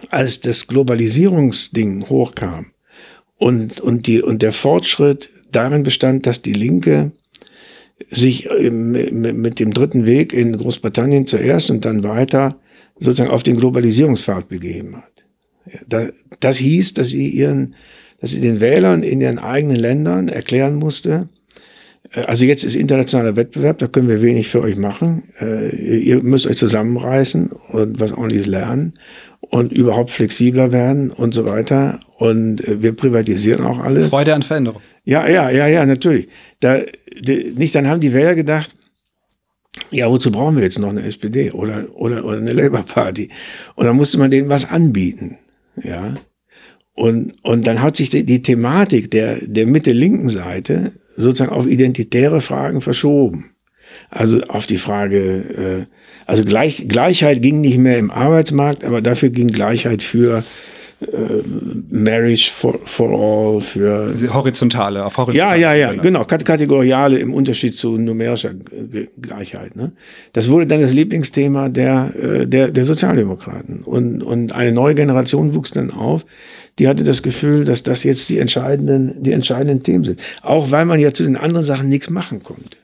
[0.10, 2.68] als das Globalisierungsding hochkam,
[3.36, 7.12] und, und, die, und der Fortschritt darin bestand, dass die Linke
[8.10, 12.60] sich mit dem dritten Weg in Großbritannien zuerst und dann weiter
[13.00, 15.12] sozusagen auf den Globalisierungspfad begeben hat.
[16.39, 17.76] Das hieß, dass sie ihren,
[18.19, 21.30] dass sie den Wählern in ihren eigenen Ländern erklären musste,
[22.13, 25.23] äh, also jetzt ist internationaler Wettbewerb, da können wir wenig für euch machen.
[25.39, 28.93] Äh, ihr müsst euch zusammenreißen und was ordentliches lernen
[29.41, 31.99] und überhaupt flexibler werden und so weiter.
[32.17, 34.08] Und äh, wir privatisieren auch alles.
[34.08, 34.82] Freude an Veränderung.
[35.04, 36.28] Ja, ja, ja, ja, natürlich.
[36.60, 36.80] Da,
[37.19, 38.76] die, nicht, dann haben die Wähler gedacht,
[39.89, 43.30] ja, wozu brauchen wir jetzt noch eine SPD oder, oder, oder eine Labour Party?
[43.76, 45.38] Und dann musste man denen was anbieten.
[45.82, 46.16] Ja.
[46.96, 52.42] Und, und dann hat sich die, die Thematik der, der Mitte-linken Seite sozusagen auf identitäre
[52.42, 53.52] Fragen verschoben.
[54.10, 59.30] Also auf die Frage, äh, also Gleich, Gleichheit ging nicht mehr im Arbeitsmarkt, aber dafür
[59.30, 60.44] ging Gleichheit für
[61.04, 61.44] äh,
[61.89, 65.60] Marriage for, for all, für horizontale, auf horizontale.
[65.60, 68.54] Ja, ja, ja, genau, kategoriale im Unterschied zu numerischer
[69.22, 69.76] Gleichheit.
[69.76, 69.94] Ne?
[70.34, 73.84] Das wurde dann das Lieblingsthema der, äh, der, der Sozialdemokraten.
[73.84, 76.26] Und, und eine neue Generation wuchs dann auf,
[76.80, 80.22] die hatte das Gefühl, dass das jetzt die entscheidenden, die entscheidenden Themen sind.
[80.42, 82.78] Auch weil man ja zu den anderen Sachen nichts machen konnte.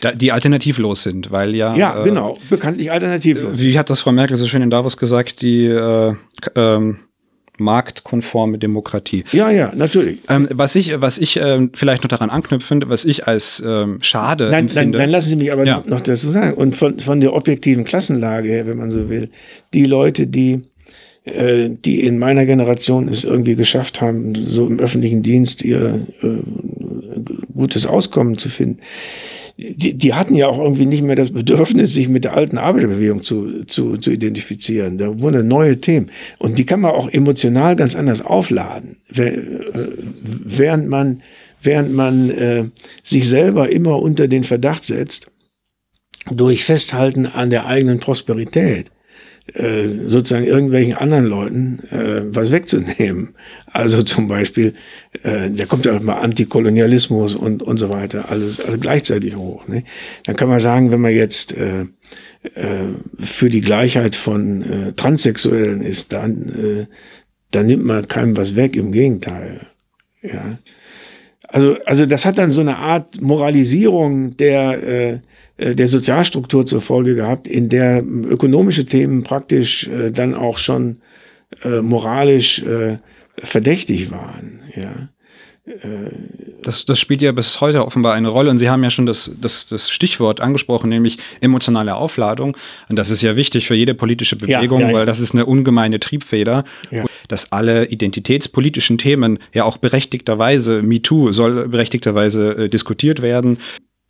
[0.00, 1.76] Da, die alternativlos sind, weil ja.
[1.76, 3.60] Ja, äh, genau, bekanntlich alternativlos.
[3.60, 6.14] Wie hat das Frau Merkel so schön in Davos gesagt, die äh,
[6.56, 6.98] ähm,
[7.60, 9.24] marktkonforme Demokratie.
[9.32, 10.18] Ja, ja, natürlich.
[10.28, 14.50] Ähm, was ich, was ich ähm, vielleicht noch daran anknüpfen, was ich als ähm, schade
[14.50, 14.98] nein, empfinde.
[14.98, 15.82] Nein, dann lassen Sie mich aber ja.
[15.86, 16.54] noch dazu sagen.
[16.54, 19.30] Und von, von der objektiven Klassenlage her, wenn man so will,
[19.72, 20.62] die Leute, die
[21.24, 26.26] äh, die in meiner Generation es irgendwie geschafft haben, so im öffentlichen Dienst ihr äh,
[27.54, 28.80] gutes Auskommen zu finden
[29.60, 33.22] die, die hatten ja auch irgendwie nicht mehr das Bedürfnis, sich mit der alten Arbeiterbewegung
[33.22, 34.96] zu, zu, zu identifizieren.
[34.96, 36.10] Da wurden neue Themen.
[36.38, 38.96] Und die kann man auch emotional ganz anders aufladen.
[39.14, 39.38] Äh,
[40.22, 41.22] während man,
[41.62, 42.64] während man äh,
[43.02, 45.30] sich selber immer unter den Verdacht setzt,
[46.30, 48.90] durch Festhalten an der eigenen Prosperität,
[49.54, 53.34] äh, sozusagen irgendwelchen anderen Leuten äh, was wegzunehmen.
[53.72, 54.74] Also zum Beispiel,
[55.22, 59.66] äh, da kommt ja auch mal Antikolonialismus und, und so weiter, alles, alles gleichzeitig hoch.
[59.68, 59.84] Ne?
[60.24, 61.86] Dann kann man sagen, wenn man jetzt äh,
[62.54, 66.86] äh, für die Gleichheit von äh, Transsexuellen ist, dann, äh,
[67.50, 69.66] dann nimmt man keinem was weg, im Gegenteil.
[70.22, 70.58] Ja.
[71.48, 75.18] Also, also das hat dann so eine Art Moralisierung der, äh,
[75.60, 81.00] der Sozialstruktur zur Folge gehabt, in der ökonomische Themen praktisch äh, dann auch schon
[81.62, 82.98] äh, moralisch äh,
[83.38, 84.60] verdächtig waren.
[84.74, 85.08] Ja.
[86.62, 89.30] Das, das spielt ja bis heute offenbar eine Rolle und Sie haben ja schon das,
[89.40, 92.56] das, das Stichwort angesprochen, nämlich emotionale Aufladung.
[92.88, 94.98] Und das ist ja wichtig für jede politische Bewegung, ja, ja, ja.
[94.98, 96.64] weil das ist eine ungemeine Triebfeder,
[97.28, 103.58] dass alle identitätspolitischen Themen ja auch berechtigterweise, MeToo soll berechtigterweise äh, diskutiert werden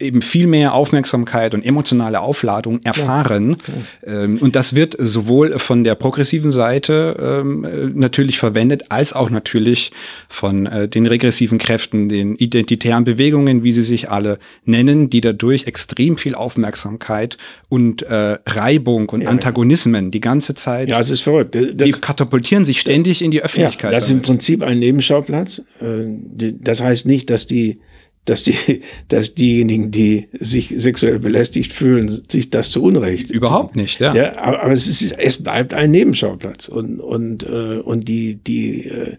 [0.01, 3.57] eben viel mehr Aufmerksamkeit und emotionale Aufladung erfahren.
[4.05, 9.13] Ja, ähm, und das wird sowohl von der progressiven Seite ähm, äh, natürlich verwendet, als
[9.13, 9.93] auch natürlich
[10.29, 15.67] von äh, den regressiven Kräften, den identitären Bewegungen, wie sie sich alle nennen, die dadurch
[15.67, 17.37] extrem viel Aufmerksamkeit
[17.69, 20.89] und äh, Reibung und ja, Antagonismen die ganze Zeit.
[20.89, 21.55] Ja, es ist verrückt.
[21.55, 23.93] Das, die katapultieren sich ständig in die Öffentlichkeit.
[23.93, 25.63] Ja, das ist im Prinzip ein Nebenschauplatz.
[25.81, 27.81] Das heißt nicht, dass die
[28.25, 33.31] dass die, dass diejenigen, die sich sexuell belästigt fühlen, sich das zu Unrecht.
[33.31, 34.15] Überhaupt nicht, ja.
[34.15, 38.87] ja aber, aber es ist, es bleibt ein Nebenschauplatz und und äh, und die die
[38.87, 39.17] äh,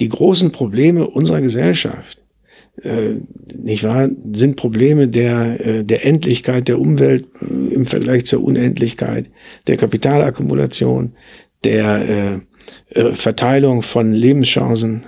[0.00, 2.18] die großen Probleme unserer Gesellschaft,
[2.82, 3.16] äh,
[3.54, 9.30] nicht wahr, sind Probleme der äh, der Endlichkeit der Umwelt äh, im Vergleich zur Unendlichkeit,
[9.66, 11.12] der Kapitalakkumulation,
[11.64, 12.40] der äh,
[12.90, 15.02] äh, Verteilung von Lebenschancen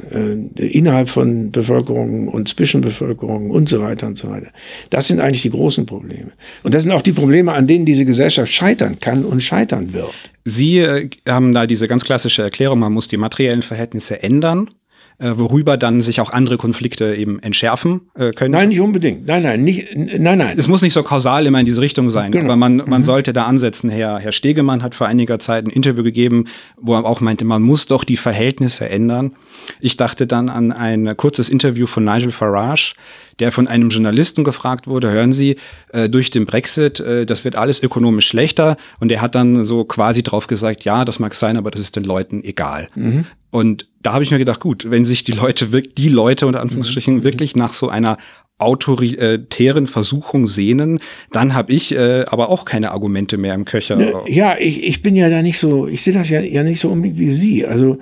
[0.59, 4.49] äh, innerhalb von Bevölkerungen und Zwischenbevölkerungen und so weiter und so weiter.
[4.91, 6.33] Das sind eigentlich die großen Probleme.
[6.63, 10.13] Und das sind auch die Probleme, an denen diese Gesellschaft scheitern kann und scheitern wird.
[10.45, 14.71] Sie äh, haben da diese ganz klassische Erklärung, man muss die materiellen Verhältnisse ändern
[15.19, 18.53] äh, worüber dann sich auch andere Konflikte eben entschärfen äh, können.
[18.53, 19.27] Nein, nicht unbedingt.
[19.27, 20.59] Nein, nein, nicht, nein, nein.
[20.59, 22.45] Es muss nicht so kausal immer in diese Richtung sein, genau.
[22.45, 23.05] aber man, man mhm.
[23.05, 23.89] sollte da ansetzen.
[23.89, 26.45] Herr, Herr Stegemann hat vor einiger Zeit ein Interview gegeben,
[26.77, 29.33] wo er auch meinte, man muss doch die Verhältnisse ändern.
[29.81, 32.95] Ich dachte dann an ein kurzes Interview von Nigel Farage,
[33.39, 35.57] der von einem Journalisten gefragt wurde, hören Sie,
[35.93, 38.77] äh, durch den Brexit, äh, das wird alles ökonomisch schlechter.
[39.01, 41.97] Und er hat dann so quasi drauf gesagt, ja, das mag sein, aber das ist
[41.97, 42.89] den Leuten egal.
[42.95, 43.27] Mhm.
[43.57, 47.17] Und da habe ich mir gedacht, gut, wenn sich die Leute, die Leute unter Anführungsstrichen,
[47.17, 47.25] mhm.
[47.25, 48.19] wirklich nach so einer
[48.59, 51.01] autoritären Versuchung sehnen,
[51.33, 53.97] dann habe ich äh, aber auch keine Argumente mehr im Köcher.
[53.97, 56.81] Ne, ja, ich, ich bin ja da nicht so, ich sehe das ja, ja nicht
[56.81, 57.65] so unbedingt wie Sie.
[57.65, 57.99] Also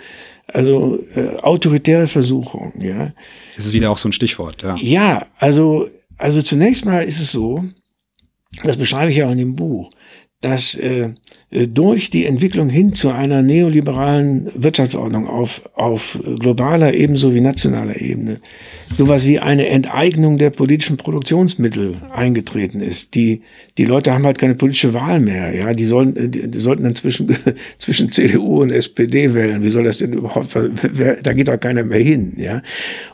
[0.48, 3.12] also äh, autoritäre Versuchung, ja.
[3.54, 4.76] Das ist wieder auch so ein Stichwort, ja.
[4.80, 5.88] Ja, also,
[6.18, 7.64] also zunächst mal ist es so,
[8.64, 9.90] das beschreibe ich ja auch in dem Buch,
[10.44, 11.10] dass äh,
[11.54, 18.00] äh, durch die Entwicklung hin zu einer neoliberalen Wirtschaftsordnung auf, auf globaler ebenso wie nationaler
[18.00, 18.40] Ebene
[18.92, 23.14] sowas wie eine Enteignung der politischen Produktionsmittel eingetreten ist.
[23.14, 23.42] Die,
[23.78, 25.54] die Leute haben halt keine politische Wahl mehr.
[25.54, 27.34] Ja, die, sollen, die, die sollten dann zwischen,
[27.78, 29.62] zwischen CDU und SPD wählen.
[29.62, 32.34] Wie soll das denn überhaupt, da geht doch keiner mehr hin.
[32.36, 32.62] Ja,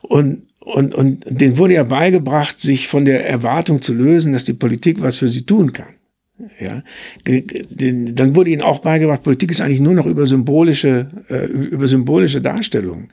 [0.02, 4.54] und, und, und denen wurde ja beigebracht, sich von der Erwartung zu lösen, dass die
[4.54, 5.99] Politik was für sie tun kann.
[6.58, 6.82] Ja,
[7.24, 12.40] dann wurde ihnen auch beigebracht, Politik ist eigentlich nur noch über symbolische, äh, über symbolische
[12.40, 13.08] Darstellungen.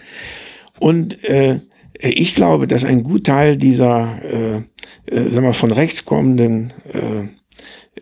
[0.80, 1.60] Und äh,
[2.00, 4.62] ich glaube, dass ein Gutteil dieser, äh,
[5.08, 7.24] äh, sagen wir, von rechts kommenden äh,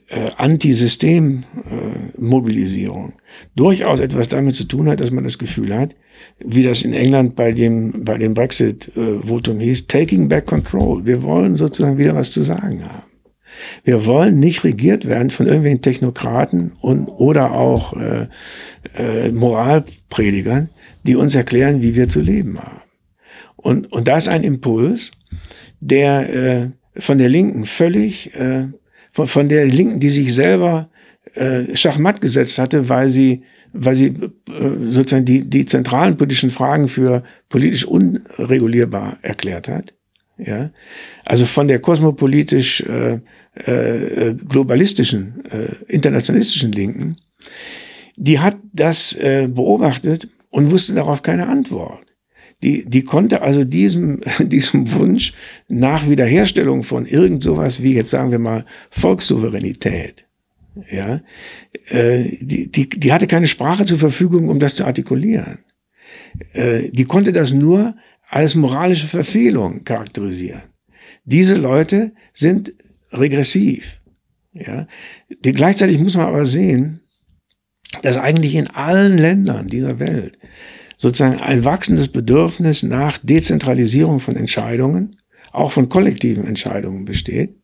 [0.08, 3.14] äh, Antisystem-Mobilisierung
[3.56, 5.96] durchaus etwas damit zu tun hat, dass man das Gefühl hat,
[6.40, 11.06] wie das in England bei dem, bei dem Brexit-Votum hieß, taking back control.
[11.06, 13.15] Wir wollen sozusagen wieder was zu sagen haben.
[13.84, 18.28] Wir wollen nicht regiert werden von irgendwelchen Technokraten und oder auch äh,
[18.96, 20.70] äh, Moralpredigern,
[21.04, 22.82] die uns erklären, wie wir zu leben haben.
[23.56, 25.12] Und, und da ist ein Impuls,
[25.80, 28.68] der äh, von der Linken völlig, äh,
[29.12, 30.90] von, von der Linken, die sich selber
[31.34, 36.88] äh, schachmatt gesetzt hatte, weil sie, weil sie äh, sozusagen die, die zentralen politischen Fragen
[36.88, 39.94] für politisch unregulierbar erklärt hat.
[40.38, 40.72] Ja,
[41.24, 43.20] also von der kosmopolitisch äh,
[43.56, 47.18] äh, globalistischen, äh, internationalistischen Linken,
[48.18, 52.06] die hat das äh, beobachtet und wusste darauf keine Antwort.
[52.64, 55.34] Die, die konnte also diesem, diesem Wunsch
[55.68, 60.26] nach Wiederherstellung von irgend sowas wie, jetzt sagen wir mal, Volkssouveränität,
[60.92, 61.22] ja,
[61.88, 65.60] äh, die, die, die hatte keine Sprache zur Verfügung, um das zu artikulieren.
[66.54, 67.96] Äh, die konnte das nur
[68.28, 70.64] als moralische Verfehlung charakterisieren.
[71.24, 72.74] Diese Leute sind
[73.20, 74.00] regressiv.
[74.54, 74.88] Ja,
[75.44, 77.02] die, gleichzeitig muss man aber sehen,
[78.02, 80.38] dass eigentlich in allen Ländern dieser Welt
[80.98, 85.18] sozusagen ein wachsendes Bedürfnis nach Dezentralisierung von Entscheidungen,
[85.52, 87.56] auch von kollektiven Entscheidungen besteht,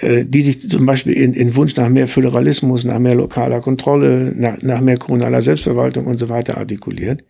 [0.00, 4.32] äh, die sich zum Beispiel in, in Wunsch nach mehr Föderalismus, nach mehr lokaler Kontrolle,
[4.36, 7.24] nach, nach mehr kommunaler Selbstverwaltung und so weiter artikuliert.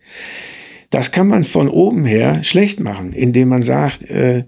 [0.89, 4.45] Das kann man von oben her schlecht machen, indem man sagt, äh,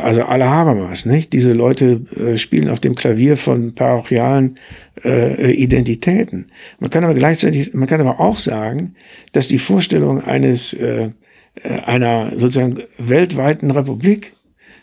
[0.00, 1.32] also alle Habermas, nicht?
[1.32, 4.58] Diese Leute äh, spielen auf dem Klavier von parochialen
[5.04, 6.46] äh, Identitäten.
[6.78, 8.94] Man kann aber gleichzeitig, man kann aber auch sagen,
[9.32, 11.10] dass die Vorstellung eines äh,
[11.62, 14.32] äh einer sozusagen weltweiten Republik,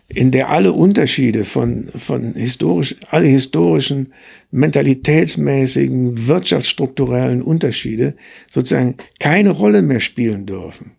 [0.10, 4.14] in der alle Unterschiede von, von historisch, alle historischen,
[4.52, 8.16] mentalitätsmäßigen, wirtschaftsstrukturellen Unterschiede
[8.50, 10.97] sozusagen keine Rolle mehr spielen dürfen.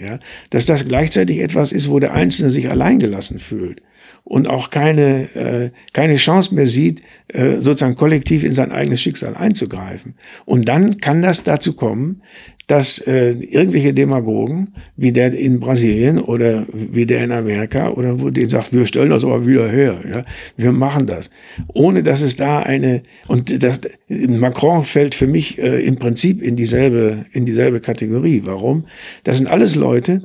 [0.00, 0.20] Ja,
[0.50, 3.82] dass das gleichzeitig etwas ist, wo der Einzelne sich alleingelassen fühlt
[4.22, 9.34] und auch keine, äh, keine Chance mehr sieht, äh, sozusagen kollektiv in sein eigenes Schicksal
[9.34, 10.14] einzugreifen.
[10.44, 12.22] Und dann kann das dazu kommen,
[12.68, 18.30] dass äh, irgendwelche Demagogen, wie der in Brasilien oder wie der in Amerika, oder wo
[18.30, 20.24] die sagt, wir stellen das aber wieder her, ja,
[20.56, 21.30] wir machen das,
[21.72, 26.56] ohne dass es da eine und das Macron fällt für mich äh, im Prinzip in
[26.56, 28.42] dieselbe in dieselbe Kategorie.
[28.44, 28.84] Warum?
[29.24, 30.22] Das sind alles Leute,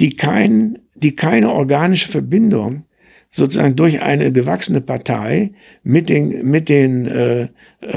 [0.00, 2.84] die kein, die keine organische Verbindung
[3.30, 5.52] sozusagen durch eine gewachsene Partei
[5.82, 7.48] mit den, mit den, äh, äh,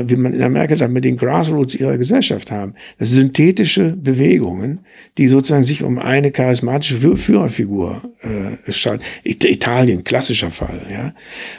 [0.05, 2.73] wie man in Amerika sagt, mit den Grassroots ihrer Gesellschaft haben.
[2.99, 4.79] Das sind synthetische Bewegungen,
[5.17, 9.03] die sozusagen sich um eine charismatische Führerfigur äh, schalten.
[9.23, 11.13] Italien, klassischer Fall, ja.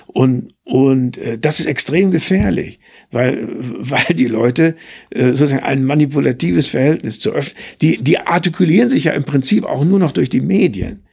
[0.07, 2.79] Und, und äh, das ist extrem gefährlich,
[3.11, 4.77] weil, weil die Leute
[5.11, 9.85] äh, sozusagen ein manipulatives Verhältnis zu öffnen, die, die artikulieren sich ja im Prinzip auch
[9.85, 11.05] nur noch durch die Medien.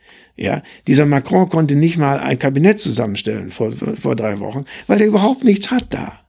[0.42, 5.08] Ja, dieser Macron konnte nicht mal ein Kabinett zusammenstellen vor, vor drei Wochen, weil er
[5.08, 6.22] überhaupt nichts hat da.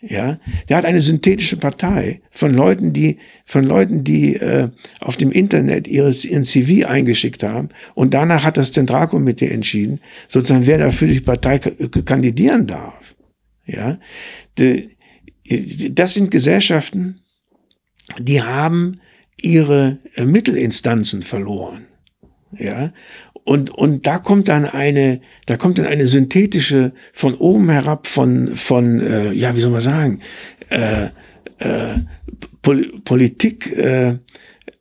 [0.00, 4.68] Ja, der hat eine synthetische Partei von Leuten, die von Leuten, die äh,
[5.00, 10.68] auf dem Internet ihres ihren CV eingeschickt haben und danach hat das Zentralkomitee entschieden, sozusagen
[10.68, 13.16] wer dafür die Partei kandidieren darf.
[13.64, 13.98] Ja,
[14.56, 14.90] de,
[15.90, 17.22] das sind Gesellschaften,
[18.20, 19.00] die haben
[19.36, 21.86] ihre äh, Mittelinstanzen verloren.
[22.52, 22.92] Ja,
[23.44, 28.56] und, und da kommt dann eine, da kommt dann eine synthetische von oben herab von,
[28.56, 30.20] von, äh, ja, wie soll man sagen,
[30.68, 31.10] äh,
[31.58, 31.94] äh,
[32.62, 34.18] Pol Politik, äh,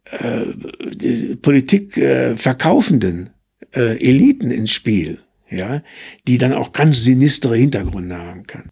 [0.05, 3.29] äh, Politik äh, verkaufenden
[3.71, 5.83] äh, Eliten ins Spiel, ja,
[6.27, 8.71] die dann auch ganz sinistere Hintergründe haben kann.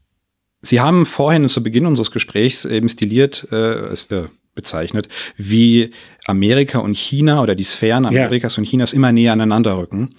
[0.62, 5.92] Sie haben vorhin zu Beginn unseres Gesprächs eben stiliert äh, äh bezeichnet, wie
[6.26, 8.62] Amerika und China oder die Sphären Amerikas ja.
[8.62, 10.12] und Chinas immer näher aneinander rücken.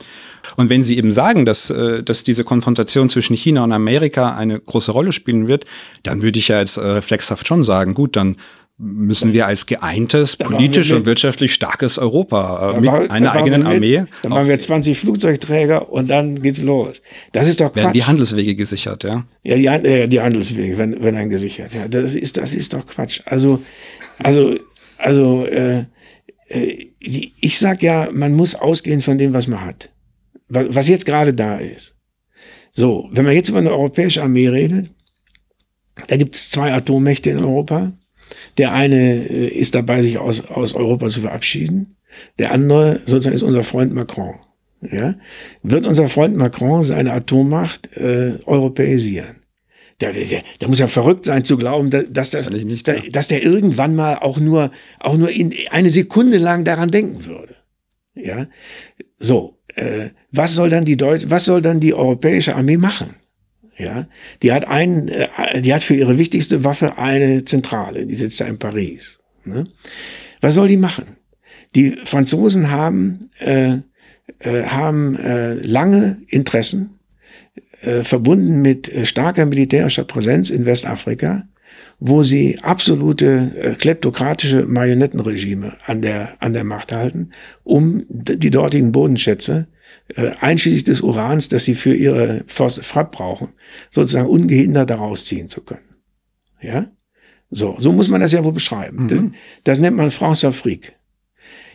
[0.57, 4.61] Und wenn Sie eben sagen, dass, äh, dass diese Konfrontation zwischen China und Amerika eine
[4.61, 5.64] große Rolle spielen wird,
[6.03, 8.37] dann würde ich ja jetzt äh, reflexhaft schon sagen, gut, dann
[8.76, 14.05] müssen wir als geeintes, politisch und wirtschaftlich starkes Europa äh, mit machen, einer eigenen Armee.
[14.22, 17.01] Dann machen wir 20 Flugzeugträger und dann geht's los.
[17.30, 17.76] Das ist doch Quatsch.
[17.76, 19.24] Werden die Handelswege gesichert, ja?
[19.45, 21.72] Ja, die, äh, die Handelswege werden, werden dann gesichert.
[21.72, 23.20] Ja, das ist, das ist doch Quatsch.
[23.26, 23.62] Also,
[24.19, 24.59] also,
[24.99, 25.87] also, äh,
[26.49, 29.91] äh, ich sag ja, man muss ausgehen von dem, was man hat.
[30.49, 31.97] Was jetzt gerade da ist.
[32.73, 34.91] So, wenn man jetzt über eine europäische Armee redet,
[36.09, 37.93] da gibt es zwei Atommächte in Europa.
[38.59, 41.97] Der eine äh, ist dabei, sich aus, aus Europa zu verabschieden.
[42.39, 44.37] Der andere sozusagen ist unser Freund Macron.
[44.81, 45.17] Ja?
[45.62, 49.44] Wird unser Freund Macron seine Atommacht äh, europäisieren?
[50.01, 52.95] Der, der, der muss ja verrückt sein zu glauben, dass, das, nicht, ja.
[53.11, 57.55] dass der irgendwann mal auch nur, auch nur in eine Sekunde lang daran denken würde.
[58.15, 58.49] Ja,
[59.19, 59.59] so.
[59.75, 63.17] Äh, was soll dann die Deut was soll dann die europäische Armee machen?
[63.77, 64.07] Ja,
[64.43, 68.45] die hat einen, äh, die hat für ihre wichtigste Waffe eine Zentrale, die sitzt da
[68.45, 69.19] in Paris.
[69.45, 69.67] Ne?
[70.41, 71.17] Was soll die machen?
[71.75, 73.79] Die Franzosen haben äh,
[74.39, 76.94] äh, haben äh, lange Interessen
[77.87, 81.49] äh, verbunden mit äh, starker militärischer Präsenz in Westafrika,
[81.99, 87.30] wo sie absolute äh, kleptokratische Marionettenregime an der, an der Macht halten,
[87.62, 89.68] um die dortigen Bodenschätze,
[90.14, 93.49] äh, einschließlich des Urans, das sie für ihre Frapp brauchen,
[93.91, 95.89] sozusagen ungehindert daraus ziehen zu können.
[96.61, 96.87] Ja?
[97.51, 99.05] So, so muss man das ja wohl beschreiben.
[99.05, 99.09] Mhm.
[99.09, 99.20] Das,
[99.64, 100.93] das nennt man France Afrique.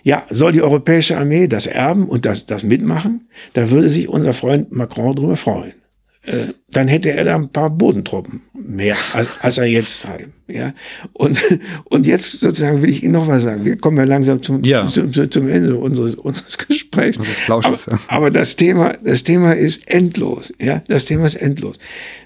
[0.03, 3.27] Ja, soll die europäische Armee das erben und das, das mitmachen?
[3.53, 5.73] Da würde sich unser Freund Macron drüber freuen.
[6.23, 10.21] Äh, dann hätte er da ein paar Bodentruppen mehr, als, als er jetzt hat.
[10.47, 10.73] Ja?
[11.13, 11.41] Und,
[11.85, 13.63] und jetzt sozusagen will ich Ihnen noch was sagen.
[13.63, 14.85] Wir kommen ja langsam zum, ja.
[14.85, 17.17] zum, zum Ende unseres, unseres Gesprächs.
[17.47, 17.99] Aber, ja.
[18.07, 20.53] aber das Thema, das Thema ist endlos.
[20.59, 20.83] Ja?
[20.87, 21.77] Das Thema ist endlos.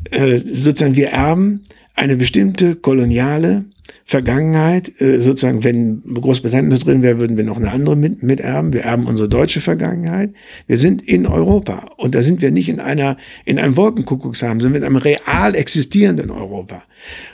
[0.09, 1.61] Äh, sozusagen wir erben
[1.93, 3.65] eine bestimmte koloniale
[4.05, 8.73] Vergangenheit, äh, sozusagen, wenn Großbritannien noch drin wäre, würden wir noch eine andere mit, miterben.
[8.73, 10.33] Wir erben unsere deutsche Vergangenheit.
[10.67, 14.81] Wir sind in Europa und da sind wir nicht in einer, in einem Wolkenkuckucksheim, sondern
[14.81, 16.83] in einem real existierenden Europa.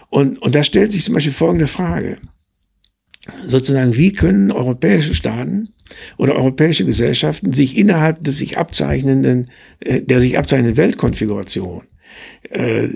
[0.09, 2.17] Und, und da stellt sich zum Beispiel folgende Frage.
[3.45, 5.69] Sozusagen, wie können europäische Staaten
[6.17, 9.49] oder europäische Gesellschaften sich innerhalb des sich abzeichnenden,
[9.79, 11.83] äh, der sich abzeichnenden Weltkonfiguration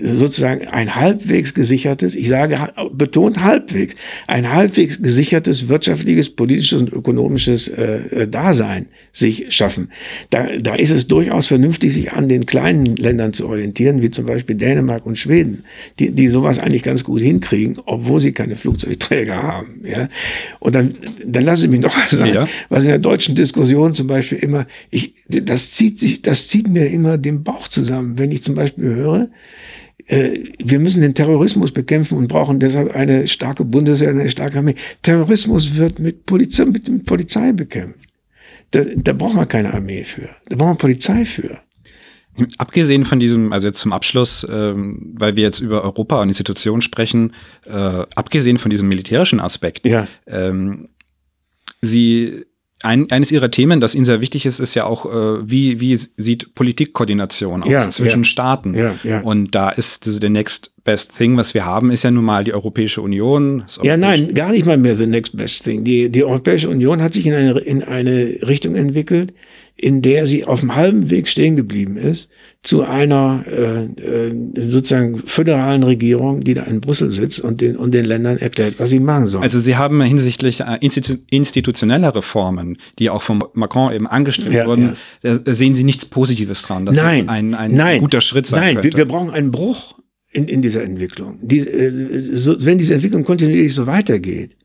[0.02, 2.58] sozusagen ein halbwegs gesichertes, ich sage
[2.92, 3.94] betont halbwegs,
[4.26, 9.90] ein halbwegs gesichertes wirtschaftliches, politisches und ökonomisches äh, äh, Dasein sich schaffen.
[10.30, 14.26] Da, da ist es durchaus vernünftig, sich an den kleinen Ländern zu orientieren, wie zum
[14.26, 15.64] Beispiel Dänemark und Schweden,
[15.98, 19.82] die, die sowas eigentlich ganz gut hinkriegen, obwohl sie keine Flugzeugträger haben.
[19.84, 20.08] Ja?
[20.58, 20.94] Und dann,
[21.24, 22.48] dann lasse ich mich noch was sagen, ja.
[22.70, 26.86] was in der deutschen Diskussion zum Beispiel immer, ich, das zieht sich, das zieht mir
[26.86, 29.13] immer den Bauch zusammen, wenn ich zum Beispiel höre,
[30.06, 34.74] äh, wir müssen den Terrorismus bekämpfen und brauchen deshalb eine starke Bundeswehr, eine starke Armee.
[35.02, 38.08] Terrorismus wird mit Polizei, mit Polizei bekämpft.
[38.72, 40.28] Da, da braucht man keine Armee für.
[40.48, 41.60] Da braucht man Polizei für.
[42.58, 46.82] Abgesehen von diesem, also jetzt zum Abschluss, ähm, weil wir jetzt über Europa und Institutionen
[46.82, 47.32] sprechen,
[47.64, 50.08] äh, abgesehen von diesem militärischen Aspekt, ja.
[50.26, 50.88] ähm,
[51.80, 52.44] Sie
[52.82, 55.96] ein, eines ihrer Themen, das Ihnen sehr wichtig ist, ist ja auch, äh, wie, wie
[55.96, 58.24] sieht Politikkoordination aus ja, zwischen ja.
[58.24, 58.74] Staaten.
[58.74, 59.20] Ja, ja.
[59.20, 62.52] Und da ist the next best thing, was wir haben, ist ja nun mal die
[62.52, 63.64] Europäische Union.
[63.82, 65.84] ja, nein, gar nicht mal mehr the next best thing.
[65.84, 69.32] Die, die Europäische Union hat sich in eine, in eine Richtung entwickelt,
[69.76, 72.28] in der sie auf dem halben Weg stehen geblieben ist
[72.64, 77.92] zu einer äh, äh, sozusagen föderalen Regierung, die da in Brüssel sitzt und den, und
[77.92, 79.44] den Ländern erklärt, was sie machen sollen.
[79.44, 84.66] Also Sie haben hinsichtlich äh, institu institutioneller Reformen, die auch von Macron eben angestrebt ja,
[84.66, 85.38] wurden, ja.
[85.44, 88.74] sehen Sie nichts Positives dran, dass nein, das ein, ein nein, guter Schritt sein nein,
[88.76, 88.88] könnte.
[88.88, 89.98] Nein, wir, wir brauchen einen Bruch
[90.30, 91.38] in, in dieser Entwicklung.
[91.42, 94.56] Die, äh, so, wenn diese Entwicklung kontinuierlich so weitergeht,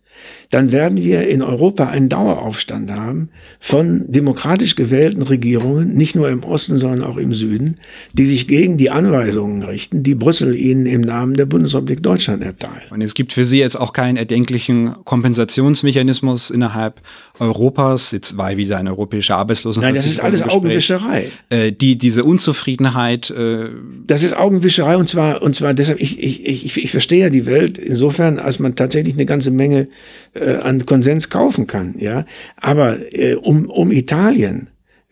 [0.52, 3.30] dann werden wir in Europa einen Daueraufstand haben
[3.60, 7.78] von demokratisch gewählten Regierungen, nicht nur im Osten, sondern auch im Süden,
[8.14, 12.90] die sich gegen die Anweisungen richten, die Brüssel ihnen im Namen der Bundesrepublik Deutschland erteilt.
[12.90, 17.02] Und es gibt für Sie jetzt auch keinen erdenklichen Kompensationsmechanismus innerhalb
[17.40, 19.94] Europas, jetzt war wieder eine europäische Arbeitslosenversicherung.
[19.94, 21.28] Nein, das ist alles Augenwischerei.
[21.50, 23.30] Äh, die, diese Unzufriedenheit.
[23.30, 23.70] Äh
[24.08, 27.46] das ist Augenwischerei und zwar, und zwar deshalb, ich, ich, ich, ich verstehe ja die
[27.46, 29.88] Welt insofern, als man tatsächlich eine ganze Menge
[30.34, 32.26] äh, an Konsens kaufen kann, ja.
[32.58, 34.68] Aber äh, um, um Italien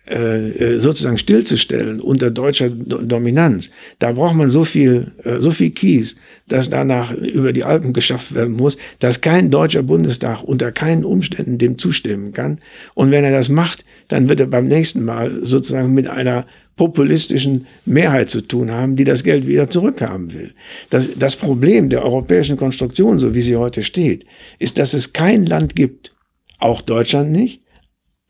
[0.09, 5.71] äh, äh sozusagen stillzustellen unter deutscher Dominanz, da braucht man so viel, äh, so viel
[5.71, 6.15] Kies,
[6.47, 11.57] dass danach über die Alpen geschafft werden muss, dass kein deutscher Bundestag unter keinen Umständen
[11.57, 12.59] dem zustimmen kann.
[12.93, 16.45] Und wenn er das macht, dann wird er beim nächsten Mal sozusagen mit einer
[16.77, 20.53] populistischen Mehrheit zu tun haben, die das Geld wieder zurückhaben will.
[20.89, 24.25] Das, das Problem der europäischen Konstruktion, so wie sie heute steht,
[24.59, 26.15] ist, dass es kein Land gibt,
[26.59, 27.63] auch Deutschland nicht,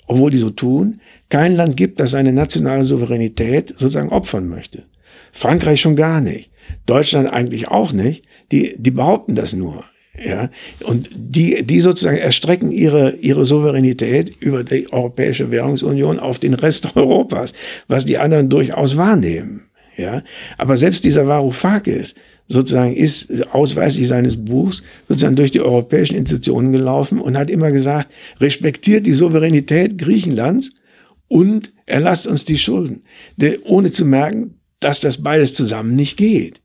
[0.08, 4.86] obwohl die so tun, kein Land gibt, das seine nationale Souveränität sozusagen opfern möchte.
[5.34, 6.50] Frankreich schon gar nicht.
[6.86, 8.24] Deutschland eigentlich auch nicht.
[8.52, 9.84] Die, die behaupten das nur.
[10.24, 10.50] Ja,
[10.84, 16.90] und die, die sozusagen erstrecken ihre, ihre Souveränität über die Europäische Währungsunion auf den Rest
[16.96, 17.54] Europas,
[17.88, 19.68] was die anderen durchaus wahrnehmen.
[19.96, 20.24] Ja,
[20.58, 22.14] aber selbst dieser Varoufakis
[22.48, 28.12] sozusagen ist ausweislich seines Buchs sozusagen durch die europäischen Institutionen gelaufen und hat immer gesagt,
[28.40, 30.72] respektiert die Souveränität Griechenlands
[31.28, 33.04] und erlasst uns die Schulden,
[33.66, 36.62] ohne zu merken, dass das beides zusammen nicht geht.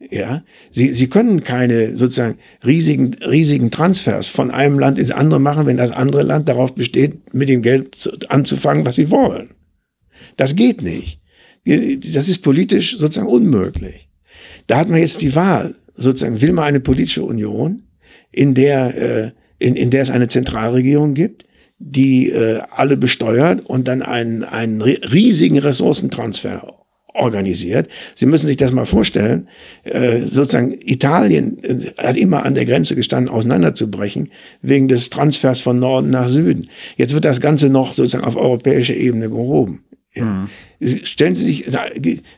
[0.00, 5.66] Ja, sie, sie können keine sozusagen riesigen, riesigen Transfers von einem Land ins andere machen,
[5.66, 9.50] wenn das andere Land darauf besteht, mit dem Geld anzufangen, was sie wollen.
[10.36, 11.20] Das geht nicht.
[11.64, 14.08] Das ist politisch sozusagen unmöglich.
[14.68, 17.82] Da hat man jetzt die Wahl, sozusagen, will man eine politische Union,
[18.30, 21.44] in der, äh, in, in der es eine Zentralregierung gibt,
[21.78, 26.77] die äh, alle besteuert und dann einen, einen riesigen Ressourcentransfer
[27.14, 27.88] organisiert.
[28.14, 29.48] Sie müssen sich das mal vorstellen.
[29.84, 34.30] Äh, sozusagen Italien äh, hat immer an der Grenze gestanden, auseinanderzubrechen,
[34.62, 36.68] wegen des Transfers von Norden nach Süden.
[36.96, 39.84] Jetzt wird das Ganze noch sozusagen auf europäischer Ebene gehoben.
[40.14, 40.24] Ja.
[40.24, 40.48] Mhm.
[41.04, 41.66] Stellen Sie sich,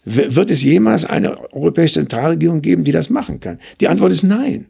[0.04, 3.58] wird es jemals eine europäische Zentralregierung geben, die das machen kann?
[3.80, 4.66] Die Antwort ist nein.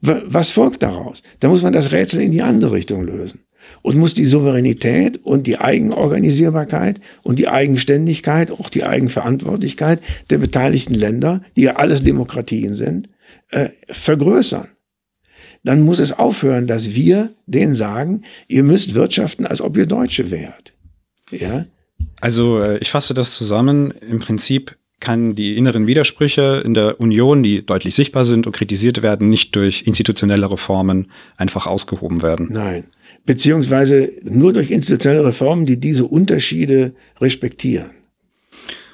[0.00, 1.22] Was folgt daraus?
[1.40, 3.40] Da muss man das Rätsel in die andere Richtung lösen
[3.82, 10.00] und muss die Souveränität und die Eigenorganisierbarkeit und die Eigenständigkeit, auch die Eigenverantwortlichkeit
[10.30, 13.08] der beteiligten Länder, die ja alles Demokratien sind,
[13.50, 14.68] äh, vergrößern.
[15.64, 20.30] Dann muss es aufhören, dass wir denen sagen, ihr müsst wirtschaften, als ob ihr Deutsche
[20.30, 20.72] wärt.
[21.30, 21.66] Ja?
[22.20, 23.92] Also äh, ich fasse das zusammen.
[24.08, 29.02] Im Prinzip kann die inneren Widersprüche in der Union, die deutlich sichtbar sind und kritisiert
[29.02, 32.48] werden, nicht durch institutionelle Reformen einfach ausgehoben werden.
[32.50, 32.84] Nein.
[33.28, 37.90] Beziehungsweise nur durch institutionelle Reformen, die diese Unterschiede respektieren.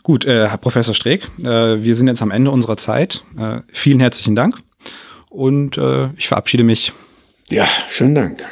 [0.02, 3.22] Gut, äh, Herr Professor Streeck, äh, wir sind jetzt am Ende unserer Zeit.
[3.38, 4.58] Äh, vielen herzlichen Dank
[5.30, 6.92] und äh, ich verabschiede mich.
[7.48, 8.42] Ja, schönen Dank.